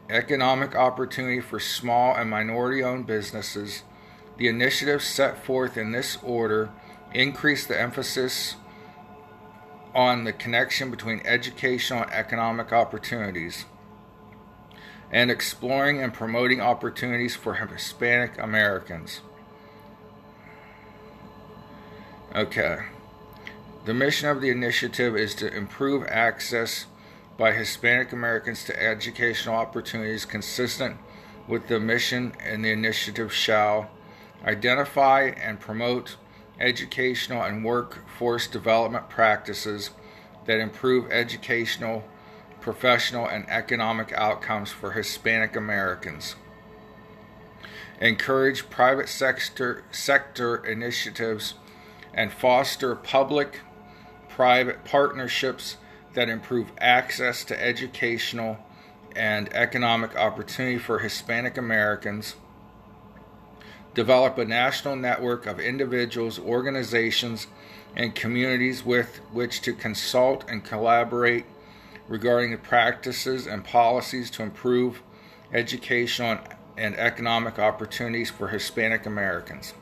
economic 0.08 0.76
opportunity 0.76 1.40
for 1.40 1.58
small 1.58 2.14
and 2.14 2.30
minority 2.30 2.84
owned 2.84 3.08
businesses. 3.08 3.82
The 4.36 4.46
initiatives 4.46 5.04
set 5.04 5.44
forth 5.44 5.76
in 5.76 5.90
this 5.90 6.16
order 6.22 6.70
increase 7.12 7.66
the 7.66 7.80
emphasis 7.80 8.54
on 9.96 10.22
the 10.22 10.32
connection 10.32 10.92
between 10.92 11.22
educational 11.24 12.02
and 12.04 12.12
economic 12.12 12.72
opportunities 12.72 13.64
and 15.10 15.30
exploring 15.30 16.02
and 16.02 16.12
promoting 16.12 16.60
opportunities 16.60 17.36
for 17.36 17.54
Hispanic 17.54 18.38
Americans. 18.38 19.20
Okay. 22.34 22.78
The 23.84 23.94
mission 23.94 24.28
of 24.28 24.40
the 24.40 24.50
initiative 24.50 25.16
is 25.16 25.34
to 25.36 25.54
improve 25.54 26.04
access 26.08 26.86
by 27.38 27.52
Hispanic 27.52 28.12
Americans 28.12 28.64
to 28.64 28.82
educational 28.82 29.54
opportunities 29.54 30.24
consistent 30.24 30.96
with 31.46 31.68
the 31.68 31.78
mission, 31.78 32.32
and 32.44 32.64
the 32.64 32.72
initiative 32.72 33.32
shall 33.32 33.90
identify 34.44 35.22
and 35.22 35.60
promote 35.60 36.16
educational 36.58 37.42
and 37.42 37.64
workforce 37.64 38.46
development 38.46 39.08
practices 39.08 39.90
that 40.46 40.58
improve 40.58 41.10
educational, 41.10 42.04
professional, 42.66 43.28
and 43.28 43.48
economic 43.48 44.12
outcomes 44.14 44.72
for 44.72 44.90
Hispanic 44.90 45.54
Americans. 45.54 46.34
Encourage 48.00 48.68
private 48.68 49.08
sector, 49.08 49.84
sector 49.92 50.56
initiatives 50.56 51.54
and 52.12 52.32
foster 52.32 52.96
public 52.96 53.60
private 54.28 54.84
partnerships 54.84 55.76
that 56.14 56.28
improve 56.28 56.72
access 56.80 57.44
to 57.44 57.64
educational 57.64 58.58
and 59.14 59.48
economic 59.54 60.16
opportunity 60.16 60.76
for 60.76 60.98
Hispanic 60.98 61.56
Americans, 61.56 62.34
develop 63.94 64.38
a 64.38 64.44
national 64.44 64.96
network 64.96 65.46
of 65.46 65.60
individuals, 65.60 66.36
organizations, 66.36 67.46
and 67.94 68.16
communities 68.16 68.84
with 68.84 69.18
which 69.32 69.60
to 69.62 69.72
consult 69.72 70.44
and 70.50 70.64
collaborate 70.64 71.46
regarding 72.08 72.50
the 72.52 72.58
practices 72.58 73.46
and 73.46 73.64
policies 73.64 74.30
to 74.30 74.42
improve 74.42 75.02
educational 75.52 76.38
and 76.76 76.94
economic 76.96 77.58
opportunities 77.58 78.30
for 78.30 78.48
Hispanic 78.48 79.06
Americans. 79.06 79.74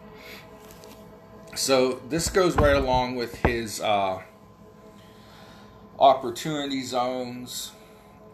So, 1.55 2.01
this 2.09 2.29
goes 2.31 2.57
right 2.57 2.77
along 2.77 3.17
with 3.17 3.37
his. 3.37 3.81
Uh, 3.81 4.23
opportunity 5.99 6.83
zones, 6.83 7.73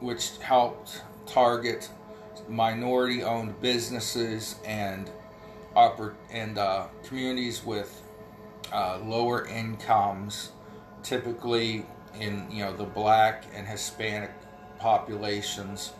which 0.00 0.38
helped 0.38 1.02
target 1.26 1.88
minority 2.48 3.22
owned 3.22 3.60
businesses 3.60 4.56
and 4.64 5.10
and 6.30 6.58
uh, 6.58 6.86
communities 7.04 7.64
with 7.64 8.02
uh, 8.72 8.98
lower 9.04 9.46
incomes, 9.46 10.50
typically 11.02 11.86
in 12.18 12.50
you 12.50 12.64
know 12.64 12.76
the 12.76 12.84
black 12.84 13.44
and 13.54 13.66
Hispanic 13.66 14.30
populations. 14.78 15.92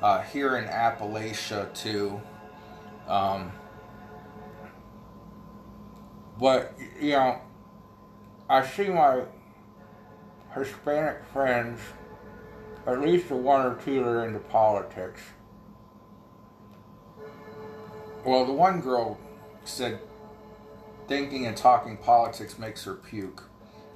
Uh, 0.00 0.22
here 0.22 0.56
in 0.56 0.64
Appalachia 0.64 1.72
too. 1.74 2.20
Um, 3.06 3.52
but 6.38 6.74
you 6.98 7.12
know, 7.12 7.40
I 8.48 8.66
see 8.66 8.88
my 8.88 9.22
Hispanic 10.54 11.22
friends, 11.32 11.80
at 12.86 13.00
least 13.00 13.28
the 13.28 13.36
one 13.36 13.66
or 13.66 13.74
two 13.76 13.96
that 13.96 14.08
are 14.08 14.26
into 14.26 14.38
politics. 14.38 15.20
Well, 18.24 18.44
the 18.44 18.52
one 18.52 18.80
girl 18.80 19.18
said 19.64 20.00
thinking 21.08 21.46
and 21.46 21.56
talking 21.56 21.96
politics 21.96 22.58
makes 22.58 22.84
her 22.84 22.94
puke. 22.94 23.44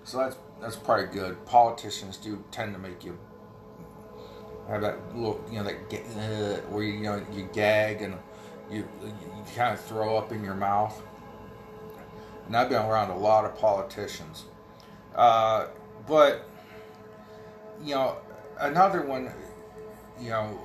So 0.05 0.19
that's 0.19 0.37
that's 0.65 0.77
probably 0.77 1.07
good. 1.07 1.45
Politicians 1.45 2.17
do 2.17 2.43
tend 2.51 2.73
to 2.73 2.81
make 2.81 3.05
you 3.05 3.19
have 4.67 4.81
that 4.81 5.15
little, 5.15 5.45
you 5.51 5.59
know, 5.59 5.65
that 5.65 5.75
uh, 5.93 6.61
where 6.71 6.83
you, 6.83 6.95
you 6.95 7.03
know 7.03 7.23
you 7.35 7.47
gag 7.53 8.01
and 8.01 8.15
you 8.71 8.89
you 9.03 9.45
kind 9.55 9.75
of 9.75 9.81
throw 9.85 10.17
up 10.17 10.33
in 10.33 10.43
your 10.43 10.55
mouth. 10.55 11.03
And 12.47 12.57
I've 12.57 12.71
been 12.71 12.81
around 12.81 13.11
a 13.11 13.17
lot 13.17 13.45
of 13.45 13.59
politicians. 13.59 14.45
Uh, 15.15 15.67
but 16.07 16.49
you 17.83 17.95
know, 17.95 18.17
another 18.59 19.03
one, 19.03 19.31
you 20.19 20.31
know, 20.31 20.59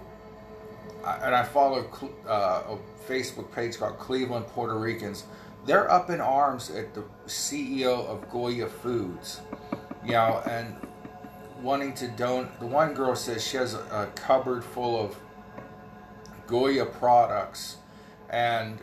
and 1.04 1.36
I 1.36 1.44
follow 1.44 1.90
uh, 2.26 2.64
a 2.70 2.78
Facebook 3.06 3.52
page 3.52 3.78
called 3.78 4.00
Cleveland 4.00 4.48
Puerto 4.48 4.80
Ricans. 4.80 5.26
They're 5.66 5.92
up 5.92 6.10
in 6.10 6.22
arms 6.22 6.70
at 6.70 6.94
the 6.94 7.04
CEO 7.28 8.06
of 8.06 8.30
Goya 8.32 8.68
Foods, 8.68 9.42
you 10.06 10.12
know, 10.12 10.42
and 10.50 10.76
wanting 11.62 11.94
to 11.96 12.08
don. 12.10 12.50
The 12.60 12.66
one 12.66 12.94
girl 12.94 13.16
says 13.16 13.46
she 13.46 13.58
has 13.58 13.74
a 13.74 14.10
cupboard 14.16 14.64
full 14.64 15.00
of 15.00 15.18
Goya 16.48 16.86
products 16.86 17.78
and 18.30 18.80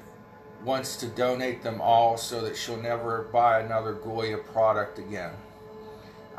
wants 0.65 0.97
to 0.97 1.07
donate 1.07 1.63
them 1.63 1.81
all 1.81 2.17
so 2.17 2.41
that 2.43 2.57
she'll 2.57 2.81
never 2.81 3.29
buy 3.33 3.61
another 3.61 3.93
Goya 3.93 4.39
product 4.39 4.99
again. 4.99 5.33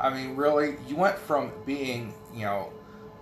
I 0.00 0.10
mean, 0.10 0.36
really, 0.36 0.76
you 0.86 0.96
went 0.96 1.18
from 1.18 1.50
being, 1.66 2.14
you 2.32 2.44
know, 2.44 2.72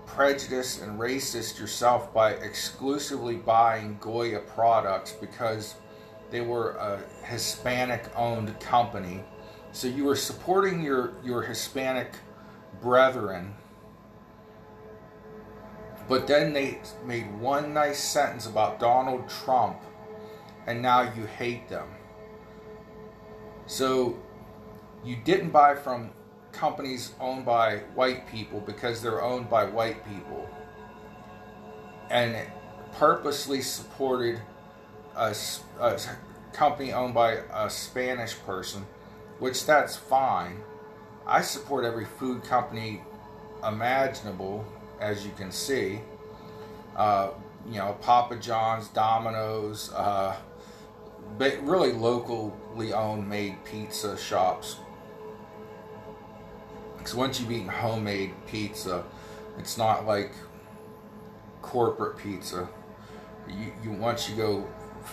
prejudiced 0.07 0.83
and 0.83 0.99
racist 0.99 1.59
yourself 1.59 2.13
by 2.13 2.33
exclusively 2.33 3.37
buying 3.37 3.99
Goya 4.01 4.41
products 4.41 5.13
because 5.13 5.75
they 6.31 6.41
were 6.41 6.73
a 6.73 7.01
Hispanic 7.25 8.05
owned 8.17 8.59
company. 8.61 9.25
So 9.77 9.89
you 9.89 10.05
were 10.05 10.17
supporting 10.17 10.83
your, 10.83 11.13
your 11.23 11.43
Hispanic 11.43 12.11
brethren. 12.81 13.55
But 16.09 16.27
then 16.27 16.55
they 16.55 16.81
made 17.05 17.39
one 17.39 17.75
nice 17.75 18.03
sentence 18.03 18.47
about 18.47 18.81
Donald 18.81 19.29
Trump, 19.29 19.77
and 20.67 20.81
now 20.81 21.03
you 21.03 21.27
hate 21.27 21.69
them. 21.69 21.89
So 23.67 24.17
you 25.05 25.15
didn't 25.15 25.51
buy 25.51 25.75
from 25.75 26.09
companies 26.53 27.13
owned 27.21 27.45
by 27.45 27.81
white 27.95 28.27
people 28.27 28.61
because 28.61 29.03
they're 29.03 29.23
owned 29.23 29.51
by 29.51 29.67
white 29.67 30.03
people 30.07 30.49
and 32.09 32.35
purposely 32.93 33.61
supported 33.61 34.41
a, 35.15 35.37
a, 35.79 36.01
company 36.55 36.95
owned 36.95 37.13
by 37.13 37.41
a 37.53 37.69
Spanish 37.69 38.39
person, 38.39 38.87
which 39.39 39.67
that's 39.67 39.97
fine. 39.97 40.63
I 41.27 41.41
support 41.43 41.85
every 41.85 42.05
food 42.05 42.45
company 42.45 43.03
imaginable, 43.67 44.65
as 45.01 45.25
you 45.25 45.33
can 45.37 45.51
see. 45.51 46.01
Uh, 46.95 47.31
you 47.69 47.79
know, 47.79 47.97
Papa 48.01 48.37
John's, 48.37 48.89
Domino's, 48.89 49.93
uh, 49.93 50.37
but 51.37 51.61
really 51.63 51.93
locally 51.93 52.93
owned 52.93 53.29
made 53.29 53.65
pizza 53.65 54.17
shops 54.17 54.77
because 57.07 57.15
once 57.15 57.39
you've 57.39 57.53
eaten 57.53 57.69
homemade 57.69 58.33
pizza, 58.49 59.05
it's 59.61 59.79
not 59.79 60.07
like 60.07 60.33
corporate 61.63 62.19
pizza. 62.19 62.69
You, 63.49 63.73
you 63.81 63.93
once 63.93 64.29
you 64.29 64.35
go 64.35 64.67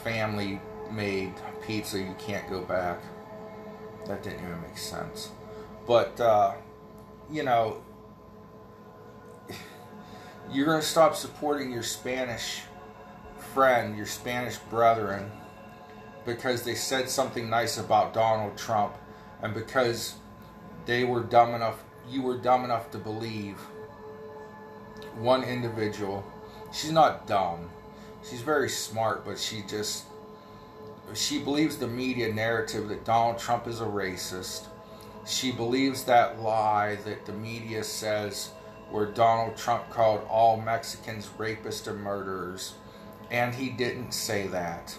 family 0.03 0.59
made 0.91 1.33
pizza, 1.61 1.99
you 1.99 2.15
can't 2.17 2.49
go 2.49 2.61
back. 2.61 2.99
That 4.07 4.23
didn't 4.23 4.39
even 4.39 4.61
make 4.61 4.77
sense. 4.77 5.31
But 5.87 6.19
uh, 6.19 6.53
you 7.31 7.43
know, 7.43 7.81
you're 10.51 10.65
gonna 10.65 10.81
stop 10.81 11.15
supporting 11.15 11.71
your 11.71 11.83
Spanish 11.83 12.61
friend, 13.53 13.95
your 13.95 14.05
Spanish 14.05 14.57
brethren, 14.57 15.31
because 16.25 16.63
they 16.63 16.75
said 16.75 17.09
something 17.09 17.49
nice 17.49 17.77
about 17.77 18.13
Donald 18.13 18.57
Trump, 18.57 18.95
and 19.41 19.53
because 19.53 20.15
they 20.85 21.03
were 21.03 21.21
dumb 21.21 21.53
enough, 21.53 21.83
you 22.09 22.21
were 22.21 22.37
dumb 22.37 22.65
enough 22.65 22.91
to 22.91 22.97
believe 22.97 23.57
one 25.15 25.43
individual. 25.43 26.23
She's 26.71 26.91
not 26.91 27.27
dumb. 27.27 27.69
She's 28.27 28.41
very 28.41 28.69
smart, 28.69 29.25
but 29.25 29.37
she 29.37 29.63
just 29.67 30.05
she 31.17 31.39
believes 31.39 31.77
the 31.77 31.87
media 31.87 32.33
narrative 32.33 32.87
that 32.89 33.05
Donald 33.05 33.37
Trump 33.37 33.67
is 33.67 33.81
a 33.81 33.85
racist. 33.85 34.67
She 35.25 35.51
believes 35.51 36.03
that 36.05 36.41
lie 36.41 36.97
that 37.05 37.25
the 37.25 37.33
media 37.33 37.83
says 37.83 38.51
where 38.89 39.05
Donald 39.05 39.57
Trump 39.57 39.89
called 39.89 40.25
all 40.29 40.59
Mexicans 40.61 41.29
rapists 41.37 41.87
and 41.87 41.99
murderers. 41.99 42.73
And 43.31 43.55
he 43.55 43.69
didn't 43.69 44.11
say 44.11 44.47
that. 44.47 44.95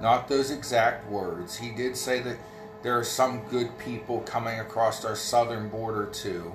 Not 0.00 0.28
those 0.28 0.50
exact 0.50 1.10
words. 1.10 1.56
He 1.56 1.70
did 1.70 1.96
say 1.96 2.20
that 2.20 2.38
there 2.82 2.98
are 2.98 3.04
some 3.04 3.42
good 3.48 3.76
people 3.78 4.20
coming 4.20 4.60
across 4.60 5.04
our 5.04 5.16
southern 5.16 5.68
border 5.68 6.06
too. 6.06 6.52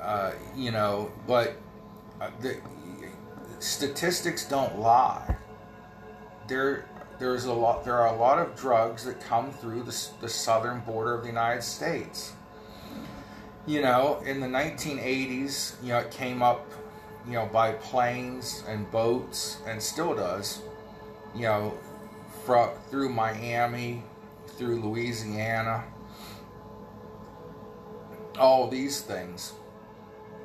Uh, 0.00 0.32
you 0.54 0.70
know, 0.70 1.10
but 1.26 1.56
uh, 2.20 2.30
the 2.40 2.58
statistics 3.58 4.44
don't 4.44 4.78
lie. 4.78 5.37
There, 6.48 6.86
there's 7.18 7.44
a 7.44 7.52
lot. 7.52 7.84
There 7.84 7.96
are 7.96 8.14
a 8.14 8.18
lot 8.18 8.38
of 8.38 8.56
drugs 8.56 9.04
that 9.04 9.20
come 9.20 9.52
through 9.52 9.82
the, 9.82 10.08
the 10.20 10.28
southern 10.28 10.80
border 10.80 11.14
of 11.14 11.22
the 11.22 11.28
United 11.28 11.62
States. 11.62 12.32
You 13.66 13.82
know, 13.82 14.22
in 14.24 14.40
the 14.40 14.46
1980s, 14.46 15.74
you 15.82 15.90
know, 15.90 15.98
it 15.98 16.10
came 16.10 16.42
up, 16.42 16.70
you 17.26 17.34
know, 17.34 17.46
by 17.52 17.72
planes 17.72 18.64
and 18.66 18.90
boats, 18.90 19.58
and 19.66 19.82
still 19.82 20.14
does. 20.14 20.62
You 21.34 21.42
know, 21.42 21.78
from 22.46 22.70
through 22.90 23.10
Miami, 23.10 24.02
through 24.46 24.80
Louisiana, 24.80 25.84
all 28.38 28.68
these 28.68 29.02
things. 29.02 29.52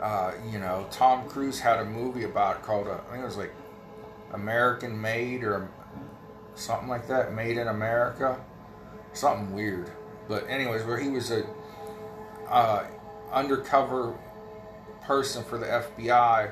Uh, 0.02 0.34
you 0.52 0.60
know, 0.60 0.86
Tom 0.92 1.30
Cruise 1.30 1.60
had 1.60 1.80
a 1.80 1.86
movie 1.86 2.26
about 2.26 2.58
it 2.58 2.62
called, 2.64 2.88
uh, 2.88 3.00
I 3.08 3.12
think 3.12 3.24
it 3.24 3.26
was 3.26 3.38
like 3.38 3.54
American 4.34 5.00
Made 5.00 5.44
or 5.44 5.70
something 6.56 6.88
like 6.88 7.08
that, 7.08 7.34
Made 7.34 7.58
in 7.58 7.68
America, 7.68 8.40
something 9.14 9.54
weird. 9.54 9.92
But 10.28 10.48
anyways, 10.50 10.84
where 10.84 11.00
he 11.00 11.10
was 11.10 11.32
a 11.32 11.46
uh, 12.50 12.86
undercover 13.32 14.18
person 15.04 15.44
for 15.44 15.58
the 15.58 15.66
FBI 15.66 16.52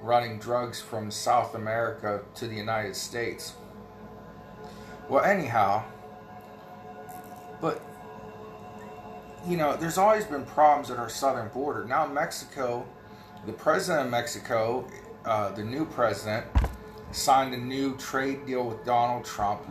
running 0.00 0.38
drugs 0.38 0.80
from 0.80 1.10
South 1.10 1.54
America 1.54 2.22
to 2.36 2.46
the 2.46 2.54
United 2.54 2.94
States. 2.94 3.54
Well, 5.08 5.24
anyhow, 5.24 5.84
but 7.60 7.82
you 9.46 9.56
know, 9.56 9.76
there's 9.76 9.98
always 9.98 10.24
been 10.24 10.44
problems 10.44 10.90
at 10.90 10.98
our 10.98 11.08
southern 11.08 11.48
border. 11.48 11.84
Now, 11.84 12.06
Mexico, 12.06 12.86
the 13.46 13.52
president 13.52 14.06
of 14.06 14.10
Mexico, 14.10 14.86
uh, 15.24 15.50
the 15.50 15.64
new 15.64 15.84
president, 15.86 16.46
signed 17.10 17.54
a 17.54 17.58
new 17.58 17.96
trade 17.96 18.46
deal 18.46 18.64
with 18.64 18.84
Donald 18.84 19.24
Trump. 19.24 19.62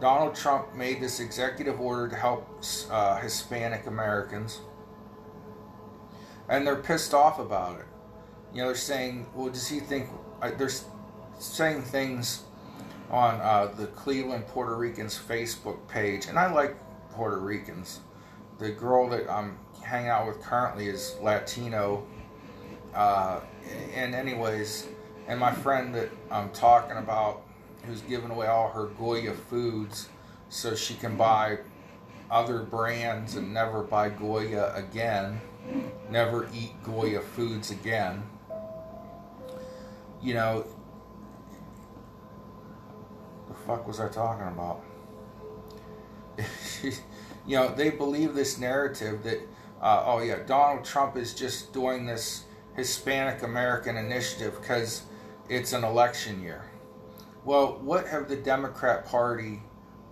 Donald 0.00 0.34
Trump 0.34 0.74
made 0.74 1.00
this 1.00 1.20
executive 1.20 1.80
order 1.80 2.08
to 2.08 2.16
help 2.16 2.62
uh, 2.90 3.16
Hispanic 3.16 3.86
Americans. 3.86 4.60
And 6.48 6.66
they're 6.66 6.76
pissed 6.76 7.14
off 7.14 7.38
about 7.38 7.80
it. 7.80 7.86
You 8.52 8.60
know, 8.60 8.66
they're 8.66 8.76
saying, 8.76 9.26
well, 9.34 9.48
does 9.48 9.66
he 9.66 9.80
think. 9.80 10.08
Uh, 10.40 10.50
they're 10.56 10.70
saying 11.38 11.82
things 11.82 12.44
on 13.10 13.40
uh, 13.40 13.72
the 13.76 13.86
Cleveland 13.88 14.46
Puerto 14.46 14.76
Ricans 14.76 15.18
Facebook 15.18 15.88
page. 15.88 16.26
And 16.26 16.38
I 16.38 16.52
like 16.52 16.76
Puerto 17.10 17.38
Ricans. 17.38 18.00
The 18.58 18.70
girl 18.70 19.08
that 19.10 19.30
I'm 19.30 19.58
hanging 19.82 20.08
out 20.08 20.26
with 20.26 20.40
currently 20.40 20.88
is 20.88 21.16
Latino. 21.22 22.06
Uh, 22.94 23.40
and, 23.94 24.14
anyways, 24.14 24.86
and 25.28 25.40
my 25.40 25.52
friend 25.52 25.94
that 25.94 26.10
I'm 26.30 26.50
talking 26.50 26.96
about, 26.96 27.42
who's 27.84 28.00
giving 28.02 28.30
away 28.30 28.46
all 28.46 28.68
her 28.68 28.86
Goya 28.86 29.32
foods 29.32 30.08
so 30.48 30.74
she 30.74 30.94
can 30.94 31.16
buy 31.16 31.58
other 32.30 32.60
brands 32.60 33.36
and 33.36 33.52
never 33.52 33.82
buy 33.82 34.08
Goya 34.10 34.72
again, 34.74 35.40
never 36.10 36.48
eat 36.54 36.72
Goya 36.82 37.20
foods 37.20 37.70
again. 37.70 38.22
You 40.22 40.34
know, 40.34 40.66
the 43.48 43.54
fuck 43.54 43.86
was 43.86 44.00
I 44.00 44.08
talking 44.08 44.46
about? 44.46 44.82
you 47.46 47.56
know, 47.56 47.74
they 47.74 47.90
believe 47.90 48.34
this 48.34 48.58
narrative 48.58 49.22
that, 49.24 49.40
uh, 49.80 50.02
oh 50.06 50.20
yeah, 50.20 50.38
Donald 50.46 50.84
Trump 50.84 51.16
is 51.16 51.34
just 51.34 51.72
doing 51.72 52.06
this 52.06 52.44
Hispanic 52.74 53.42
American 53.42 53.96
initiative 53.96 54.60
because 54.60 55.02
it's 55.48 55.72
an 55.72 55.84
election 55.84 56.42
year. 56.42 56.64
Well, 57.44 57.78
what 57.80 58.08
have 58.08 58.28
the 58.28 58.36
Democrat 58.36 59.06
Party 59.06 59.62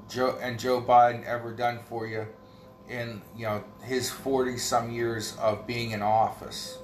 Joe 0.08 0.38
and 0.40 0.58
Joe 0.58 0.80
Biden 0.80 1.24
ever 1.24 1.52
done 1.52 1.80
for 1.88 2.06
you 2.06 2.26
in 2.88 3.22
you 3.36 3.46
know 3.46 3.64
his 3.82 4.10
40 4.10 4.58
some 4.58 4.90
years 4.90 5.36
of 5.38 5.66
being 5.66 5.90
in 5.90 6.02
office? 6.02 6.78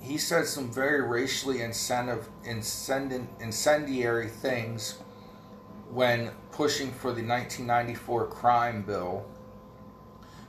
He 0.00 0.18
said 0.18 0.46
some 0.46 0.70
very 0.72 1.02
racially 1.02 1.62
incentive, 1.62 2.28
incendiary 2.44 4.28
things 4.28 4.98
when 5.90 6.30
pushing 6.52 6.90
for 6.92 7.12
the 7.12 7.22
1994 7.22 8.26
crime 8.26 8.82
bill, 8.82 9.26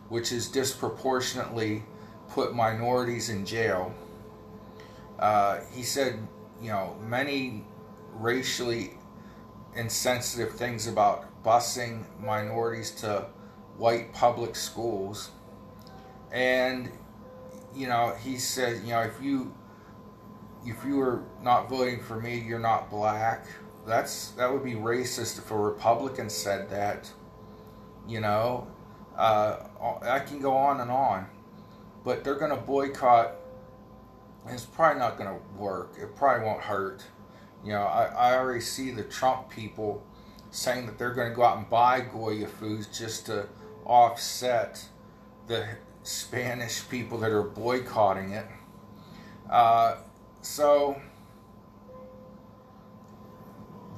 which 0.09 0.29
has 0.29 0.47
disproportionately 0.47 1.83
put 2.29 2.53
minorities 2.53 3.29
in 3.29 3.45
jail. 3.45 3.93
Uh, 5.17 5.61
he 5.71 5.81
said, 5.81 6.19
you 6.61 6.69
know, 6.69 6.95
many 7.07 7.63
racially 8.13 8.97
insensitive 9.75 10.53
things 10.53 10.87
about 10.87 11.43
busing 11.43 12.03
minorities 12.19 12.91
to 12.91 13.27
white 13.77 14.11
public 14.13 14.55
schools. 14.55 15.31
And, 16.31 16.91
you 17.75 17.87
know, 17.87 18.15
he 18.23 18.37
said, 18.37 18.83
you 18.83 18.89
know, 18.89 19.01
if 19.01 19.21
you 19.21 19.53
if 20.65 20.83
you 20.83 20.97
were 20.97 21.23
not 21.41 21.69
voting 21.69 22.01
for 22.01 22.19
me, 22.19 22.39
you're 22.39 22.59
not 22.59 22.89
black 22.89 23.45
that's 23.87 24.31
that 24.31 24.51
would 24.51 24.63
be 24.63 24.73
racist 24.73 25.39
if 25.39 25.49
a 25.49 25.57
Republican 25.57 26.29
said 26.29 26.69
that. 26.69 27.09
You 28.07 28.19
know, 28.19 28.67
uh, 29.17 29.57
I 30.01 30.19
can 30.19 30.39
go 30.39 30.55
on 30.55 30.81
and 30.81 30.91
on, 30.91 31.25
but 32.03 32.23
they're 32.23 32.35
going 32.35 32.51
to 32.51 32.57
boycott. 32.57 33.35
It's 34.49 34.65
probably 34.65 34.99
not 34.99 35.17
going 35.17 35.29
to 35.29 35.41
work. 35.57 35.95
It 35.99 36.15
probably 36.15 36.45
won't 36.45 36.61
hurt. 36.61 37.03
You 37.63 37.73
know, 37.73 37.83
I, 37.83 38.05
I 38.05 38.37
already 38.37 38.61
see 38.61 38.91
the 38.91 39.03
Trump 39.03 39.49
people 39.49 40.03
saying 40.51 40.85
that 40.85 40.97
they're 40.97 41.13
going 41.13 41.29
to 41.29 41.35
go 41.35 41.43
out 41.43 41.57
and 41.57 41.69
buy 41.69 42.01
Goya 42.01 42.47
foods 42.47 42.87
just 42.97 43.25
to 43.25 43.47
offset 43.85 44.83
the 45.47 45.67
Spanish 46.03 46.87
people 46.89 47.17
that 47.19 47.31
are 47.31 47.43
boycotting 47.43 48.31
it. 48.31 48.45
Uh, 49.49 49.97
so 50.41 50.99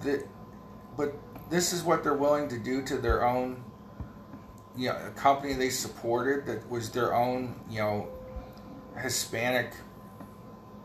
that, 0.04 0.28
but 0.98 1.16
this 1.50 1.74
is 1.74 1.84
what 1.84 2.04
they're 2.04 2.14
willing 2.14 2.48
to 2.50 2.58
do 2.58 2.82
to 2.84 2.98
their 2.98 3.26
own, 3.26 3.64
you 4.76 4.90
know, 4.90 4.98
a 5.06 5.12
company 5.12 5.54
they 5.54 5.70
supported 5.70 6.46
that 6.46 6.68
was 6.70 6.90
their 6.90 7.14
own, 7.14 7.56
you 7.70 7.80
know, 7.80 8.08
Hispanic, 8.98 9.74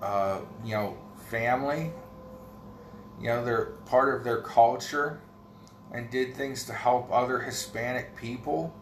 uh, 0.05 0.41
you 0.65 0.75
know, 0.75 0.97
family. 1.31 1.93
You 3.21 3.29
know, 3.29 3.45
they're 3.45 3.67
part 3.87 4.15
of 4.15 4.25
their 4.25 4.43
culture 4.43 5.21
and 5.93 6.11
did 6.11 6.35
things 6.35 6.65
to 6.65 6.73
help 6.73 7.11
other 7.11 7.39
Hispanic 7.41 8.17
people, 8.17 8.75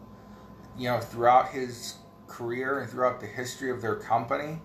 you 0.77 0.89
know, 0.89 0.99
throughout 0.99 1.49
his 1.49 1.95
career 2.27 2.79
and 2.79 2.89
throughout 2.89 3.19
the 3.19 3.27
history 3.27 3.69
of 3.69 3.81
their 3.81 3.95
company. 3.95 4.59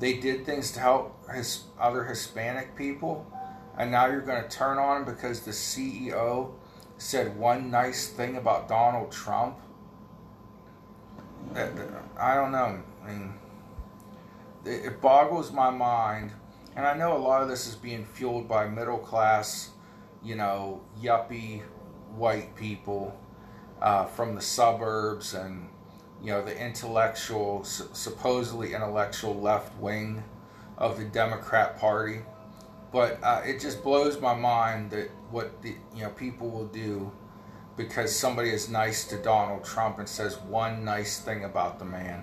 They 0.00 0.14
did 0.14 0.44
things 0.44 0.72
to 0.72 0.80
help 0.80 1.30
his 1.30 1.64
other 1.78 2.04
Hispanic 2.04 2.74
people 2.74 3.26
and 3.80 3.90
now 3.90 4.06
you're 4.06 4.20
going 4.20 4.42
to 4.42 4.48
turn 4.48 4.78
on 4.78 4.98
him 4.98 5.04
because 5.06 5.40
the 5.40 5.52
CEO 5.52 6.52
said 6.98 7.34
one 7.38 7.70
nice 7.70 8.08
thing 8.08 8.36
about 8.36 8.68
Donald 8.68 9.10
Trump. 9.10 9.56
I 11.54 12.34
don't 12.34 12.52
know. 12.52 12.82
I 13.02 13.08
mean, 13.08 13.34
it 14.64 15.00
boggles 15.00 15.52
my 15.52 15.70
mind, 15.70 16.32
and 16.76 16.86
I 16.86 16.96
know 16.96 17.16
a 17.16 17.18
lot 17.18 17.42
of 17.42 17.48
this 17.48 17.66
is 17.66 17.74
being 17.74 18.04
fueled 18.04 18.48
by 18.48 18.66
middle 18.66 18.98
class, 18.98 19.70
you 20.22 20.34
know, 20.34 20.80
yuppie 21.00 21.62
white 22.14 22.54
people 22.56 23.18
uh, 23.80 24.04
from 24.04 24.34
the 24.34 24.40
suburbs 24.40 25.34
and 25.34 25.68
you 26.22 26.32
know 26.32 26.44
the 26.44 26.56
intellectual, 26.56 27.64
supposedly 27.64 28.74
intellectual 28.74 29.34
left 29.40 29.78
wing 29.78 30.22
of 30.76 30.98
the 30.98 31.04
Democrat 31.04 31.78
Party 31.78 32.20
but 32.92 33.22
uh, 33.22 33.42
it 33.44 33.60
just 33.60 33.82
blows 33.82 34.20
my 34.20 34.34
mind 34.34 34.90
that 34.90 35.10
what 35.30 35.62
the 35.62 35.76
you 35.94 36.02
know 36.02 36.10
people 36.10 36.50
will 36.50 36.66
do 36.66 37.10
because 37.76 38.14
somebody 38.14 38.50
is 38.50 38.68
nice 38.68 39.04
to 39.04 39.16
Donald 39.16 39.64
Trump 39.64 39.98
and 39.98 40.08
says 40.08 40.38
one 40.40 40.84
nice 40.84 41.20
thing 41.20 41.44
about 41.44 41.78
the 41.78 41.84
man. 41.84 42.22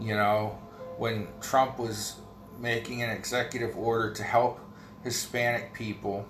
You 0.00 0.14
know, 0.14 0.58
when 0.98 1.28
Trump 1.40 1.78
was 1.78 2.16
making 2.58 3.02
an 3.02 3.10
executive 3.10 3.76
order 3.76 4.12
to 4.14 4.22
help 4.22 4.60
Hispanic 5.02 5.72
people, 5.72 6.26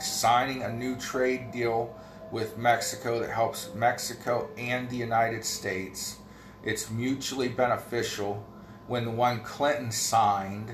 signing 0.00 0.62
a 0.62 0.72
new 0.72 0.96
trade 0.96 1.50
deal 1.52 1.94
with 2.30 2.58
Mexico 2.58 3.20
that 3.20 3.30
helps 3.30 3.72
Mexico 3.74 4.48
and 4.56 4.88
the 4.88 4.96
United 4.96 5.44
States. 5.44 6.18
It's 6.64 6.90
mutually 6.90 7.48
beneficial. 7.48 8.44
When 8.86 9.04
the 9.04 9.10
one 9.10 9.40
Clinton 9.40 9.90
signed, 9.90 10.70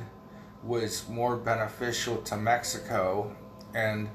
was 0.62 1.08
more 1.08 1.36
beneficial 1.36 2.18
to 2.22 2.36
Mexico 2.36 3.34
and 3.74 4.08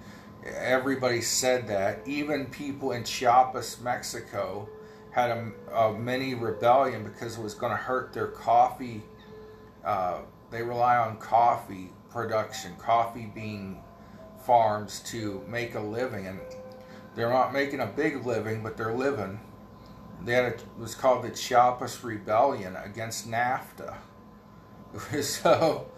Everybody 0.55 1.21
said 1.21 1.67
that. 1.67 2.07
Even 2.07 2.45
people 2.45 2.91
in 2.91 3.03
Chiapas, 3.03 3.81
Mexico, 3.81 4.69
had 5.17 5.31
a, 5.31 5.51
a 5.75 5.97
mini 5.97 6.35
rebellion 6.35 7.03
because 7.03 7.39
it 7.39 7.41
was 7.41 7.55
going 7.55 7.71
to 7.71 7.77
hurt 7.77 8.13
their 8.13 8.27
coffee. 8.27 9.01
Uh, 9.83 10.19
they 10.51 10.61
rely 10.61 10.95
on 10.95 11.17
coffee 11.17 11.89
production, 12.11 12.75
coffee 12.75 13.31
bean 13.33 13.77
farms 14.45 14.99
to 14.99 15.43
make 15.47 15.73
a 15.73 15.79
living, 15.79 16.27
and 16.27 16.39
they're 17.15 17.31
not 17.31 17.51
making 17.51 17.79
a 17.79 17.87
big 17.87 18.27
living, 18.27 18.61
but 18.61 18.77
they're 18.77 18.93
living. 18.93 19.39
They 20.23 20.33
had 20.33 20.45
a, 20.45 20.47
it 20.49 20.65
was 20.77 20.93
called 20.93 21.23
the 21.23 21.31
Chiapas 21.31 22.03
Rebellion 22.03 22.75
against 22.75 23.27
NAFTA. 23.27 23.97
so, 25.23 25.89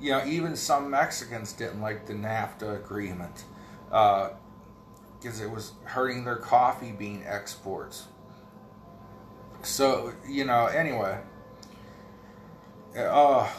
you 0.00 0.10
know, 0.10 0.24
even 0.26 0.56
some 0.56 0.90
Mexicans 0.90 1.52
didn't 1.52 1.80
like 1.80 2.06
the 2.06 2.14
NAFTA 2.14 2.74
agreement 2.74 3.44
because 3.86 5.40
uh, 5.40 5.44
it 5.44 5.50
was 5.50 5.72
hurting 5.84 6.24
their 6.24 6.36
coffee 6.36 6.90
bean 6.90 7.22
exports. 7.24 8.08
So, 9.64 10.12
you 10.28 10.44
know, 10.44 10.66
anyway, 10.66 11.18
uh, 12.98 13.50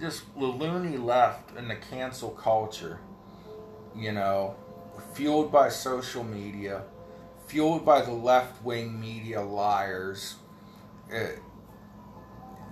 just 0.00 0.24
loony 0.36 0.96
left 0.96 1.56
in 1.56 1.68
the 1.68 1.76
cancel 1.76 2.30
culture, 2.30 2.98
you 3.94 4.10
know, 4.10 4.56
fueled 5.14 5.52
by 5.52 5.68
social 5.68 6.24
media, 6.24 6.82
fueled 7.46 7.84
by 7.84 8.00
the 8.02 8.12
left 8.12 8.62
wing 8.64 9.00
media 9.00 9.40
liars. 9.40 10.34
It, 11.08 11.38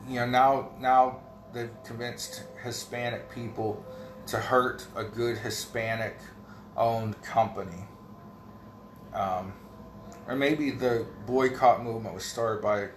you 0.08 0.16
know, 0.16 0.26
now, 0.26 0.70
now 0.80 1.20
they've 1.52 1.70
convinced 1.84 2.42
Hispanic 2.64 3.30
people 3.30 3.84
to 4.26 4.38
hurt 4.38 4.84
a 4.96 5.04
good 5.04 5.38
Hispanic 5.38 6.16
owned 6.76 7.22
company. 7.22 7.84
Um, 9.14 9.52
or 10.26 10.34
maybe 10.34 10.70
the 10.70 11.06
boycott 11.26 11.82
movement 11.82 12.14
was 12.14 12.24
started 12.24 12.62
by 12.62 12.88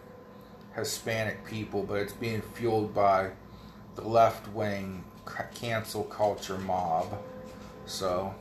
Hispanic 0.75 1.45
people, 1.45 1.83
but 1.83 1.95
it's 1.95 2.13
being 2.13 2.41
fueled 2.41 2.93
by 2.93 3.31
the 3.95 4.07
left 4.07 4.47
wing 4.49 5.03
cancel 5.53 6.03
culture 6.03 6.57
mob. 6.57 7.17
So, 7.85 8.33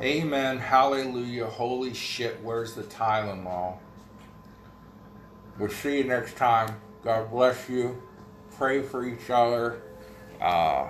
amen, 0.00 0.58
hallelujah, 0.58 1.46
holy 1.46 1.92
shit, 1.92 2.42
where's 2.42 2.74
the 2.74 2.84
Tylenol? 2.84 3.78
We'll 5.58 5.68
see 5.68 5.98
you 5.98 6.04
next 6.04 6.36
time. 6.36 6.80
God 7.04 7.30
bless 7.30 7.68
you. 7.68 8.02
Pray 8.56 8.82
for 8.82 9.06
each 9.06 9.28
other. 9.28 9.82
Uh, 10.40 10.88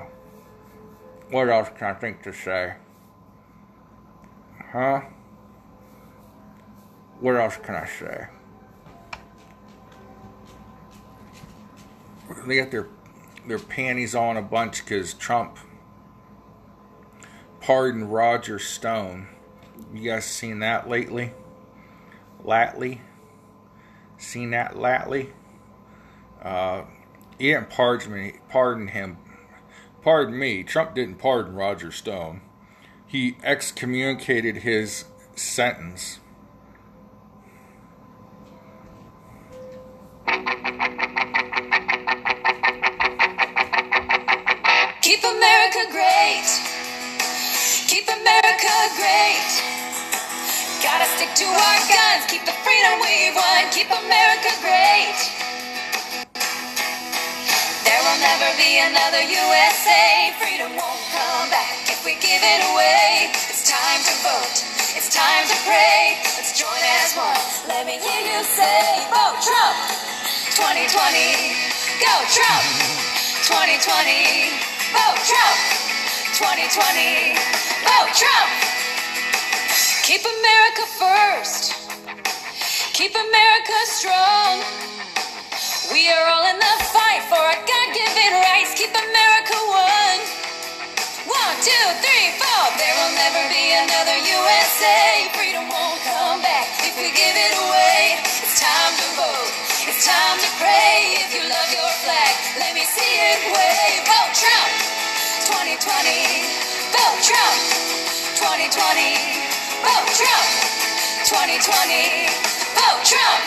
what 1.30 1.48
else 1.48 1.70
can 1.76 1.88
I 1.88 1.94
think 1.94 2.22
to 2.22 2.32
say? 2.32 2.74
Huh? 4.72 5.00
What 7.20 7.36
else 7.36 7.58
can 7.58 7.74
I 7.74 7.86
say? 7.86 8.26
They 12.46 12.56
got 12.56 12.70
their 12.70 12.88
their 13.46 13.58
panties 13.58 14.14
on 14.14 14.36
a 14.36 14.42
bunch 14.42 14.84
because 14.84 15.12
Trump 15.14 15.58
pardoned 17.60 18.12
Roger 18.12 18.58
Stone. 18.58 19.28
You 19.92 20.10
guys 20.10 20.24
seen 20.24 20.60
that 20.60 20.88
lately? 20.88 21.32
Lately? 22.42 23.02
Seen 24.16 24.50
that 24.50 24.78
lately? 24.78 25.30
Uh, 26.42 26.84
he 27.38 27.52
didn't 27.52 27.70
pardon 27.70 28.12
me. 28.12 28.34
Pardon 28.48 28.88
him. 28.88 29.18
Pardon 30.02 30.38
me. 30.38 30.62
Trump 30.62 30.94
didn't 30.94 31.16
pardon 31.16 31.54
Roger 31.54 31.90
Stone. 31.90 32.40
He 33.06 33.36
excommunicated 33.42 34.58
his 34.58 35.04
sentence. 35.34 36.20
Stick 51.20 51.36
to 51.36 51.44
our 51.52 51.80
guns. 51.84 52.24
Keep 52.32 52.48
the 52.48 52.56
freedom 52.64 52.96
we 52.96 53.28
won. 53.36 53.68
Keep 53.76 53.92
America 53.92 54.56
great. 54.64 55.20
There 57.84 58.00
will 58.08 58.20
never 58.24 58.48
be 58.56 58.80
another 58.80 59.20
USA. 59.28 60.32
Freedom 60.40 60.72
won't 60.72 61.04
come 61.12 61.52
back 61.52 61.76
if 61.92 62.00
we 62.08 62.16
give 62.24 62.40
it 62.40 62.60
away. 62.72 63.28
It's 63.52 63.68
time 63.68 64.00
to 64.08 64.14
vote. 64.24 64.64
It's 64.96 65.12
time 65.12 65.44
to 65.44 65.56
pray. 65.68 66.16
Let's 66.40 66.56
join 66.56 66.80
as 67.04 67.12
one. 67.12 67.44
Let 67.68 67.84
me 67.84 68.00
hear 68.00 68.22
you 68.24 68.40
say, 68.40 69.04
vote 69.12 69.44
Trump. 69.44 69.76
2020. 70.56 70.88
Go 72.00 72.14
Trump. 72.32 72.64
2020. 73.44 74.56
Vote 74.96 75.20
Trump. 75.28 75.58
2020. 76.32 77.36
Vote 77.84 78.08
Trump. 78.16 78.79
Keep 80.10 80.26
America 80.26 80.84
first. 80.98 81.70
Keep 82.98 83.14
America 83.14 83.78
strong. 83.86 84.58
We 85.94 86.10
are 86.10 86.26
all 86.26 86.50
in 86.50 86.58
the 86.58 86.76
fight 86.90 87.22
for 87.30 87.38
our 87.38 87.54
God-given 87.54 88.32
rights. 88.42 88.74
Keep 88.74 88.90
America 88.90 89.54
one. 89.70 90.20
One, 91.30 91.54
two, 91.62 91.86
three, 92.02 92.26
four. 92.42 92.64
There 92.74 92.90
will 92.98 93.14
never 93.22 93.54
be 93.54 93.70
another 93.70 94.18
USA. 94.18 95.30
Freedom 95.30 95.70
won't 95.70 96.02
come 96.02 96.42
back 96.42 96.66
if 96.82 96.98
we 96.98 97.14
give 97.14 97.36
it 97.38 97.54
away. 97.70 98.18
It's 98.42 98.58
time 98.58 98.90
to 98.98 99.06
vote. 99.14 99.50
It's 99.86 100.02
time 100.02 100.42
to 100.42 100.50
pray. 100.58 101.22
If 101.22 101.38
you 101.38 101.46
love 101.46 101.70
your 101.70 101.92
flag, 102.02 102.34
let 102.58 102.74
me 102.74 102.82
see 102.82 103.14
it 103.30 103.38
wave. 103.54 104.02
Vote 104.10 104.34
Trump. 104.34 104.74
2020. 105.54 106.98
Vote 106.98 107.20
Trump. 107.22 107.62
2020. 108.42 109.59
Vote 109.82 110.10
Trump. 110.18 110.48
2020. 111.26 112.28
Vote 112.76 113.02
Trump. 113.04 113.42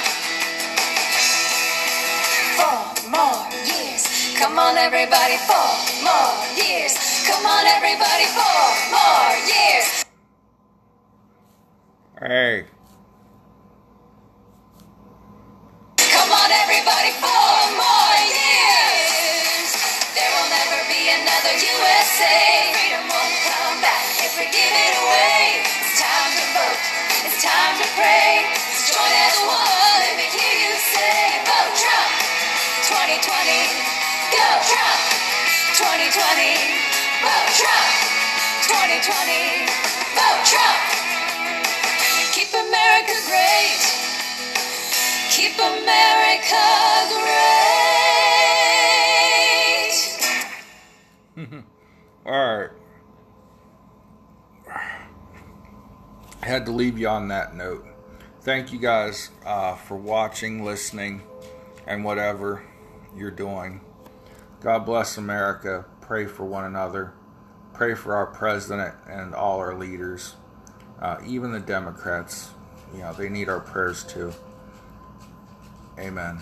Four 2.58 3.12
more 3.12 3.42
years. 3.66 4.36
Come 4.40 4.60
on, 4.60 4.78
everybody. 4.78 5.38
Four 5.50 5.72
more 6.04 6.34
years. 6.56 6.94
Come 7.28 7.46
on, 7.46 7.66
everybody. 7.66 8.26
Four 8.36 8.64
more 8.92 9.30
years. 9.48 10.06
Hey. 12.20 12.66
Come 15.98 16.32
on, 16.32 16.52
everybody, 16.52 17.12
four 17.20 17.43
Let 30.04 30.18
me 30.18 30.28
hear 30.28 30.56
you 30.60 30.76
say, 30.76 31.40
vote 31.48 31.74
Trump. 31.80 32.12
2020. 32.84 33.24
Go 34.30 34.44
Trump. 34.68 35.00
2020. 35.80 36.54
Vote 37.24 37.50
Trump. 37.56 37.88
2020. 38.68 39.72
Vote 40.20 40.44
Trump. 40.44 40.80
Keep 42.36 42.52
America 42.52 43.16
great. 43.26 43.80
Keep 45.32 45.56
America 45.56 46.62
great. 47.10 47.64
All 52.26 52.58
right. 52.58 52.70
I 56.42 56.46
had 56.46 56.66
to 56.66 56.72
leave 56.72 57.00
you 57.00 57.08
on 57.08 57.30
that 57.30 57.56
note. 57.56 57.93
Thank 58.44 58.74
you 58.74 58.80
guys 58.80 59.30
uh, 59.46 59.76
for 59.76 59.96
watching, 59.96 60.66
listening, 60.66 61.22
and 61.88 62.04
whatever 62.04 62.62
you're 63.16 63.32
doing. 63.32 63.80
God 64.60 64.80
bless 64.80 65.18
America. 65.18 65.86
Pray 66.02 66.26
for 66.26 66.44
one 66.44 66.66
another. 66.66 67.14
Pray 67.72 67.96
for 67.96 68.14
our 68.14 68.26
president 68.26 68.96
and 69.08 69.34
all 69.34 69.60
our 69.60 69.74
leaders. 69.74 70.36
Uh, 71.02 71.20
even 71.26 71.54
the 71.54 71.60
Democrats, 71.62 72.50
you 72.94 73.00
know, 73.00 73.14
they 73.14 73.30
need 73.30 73.48
our 73.48 73.62
prayers 73.62 74.04
too. 74.04 74.34
Amen. 75.98 76.40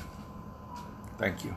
Thank 1.19 1.45
you. 1.45 1.55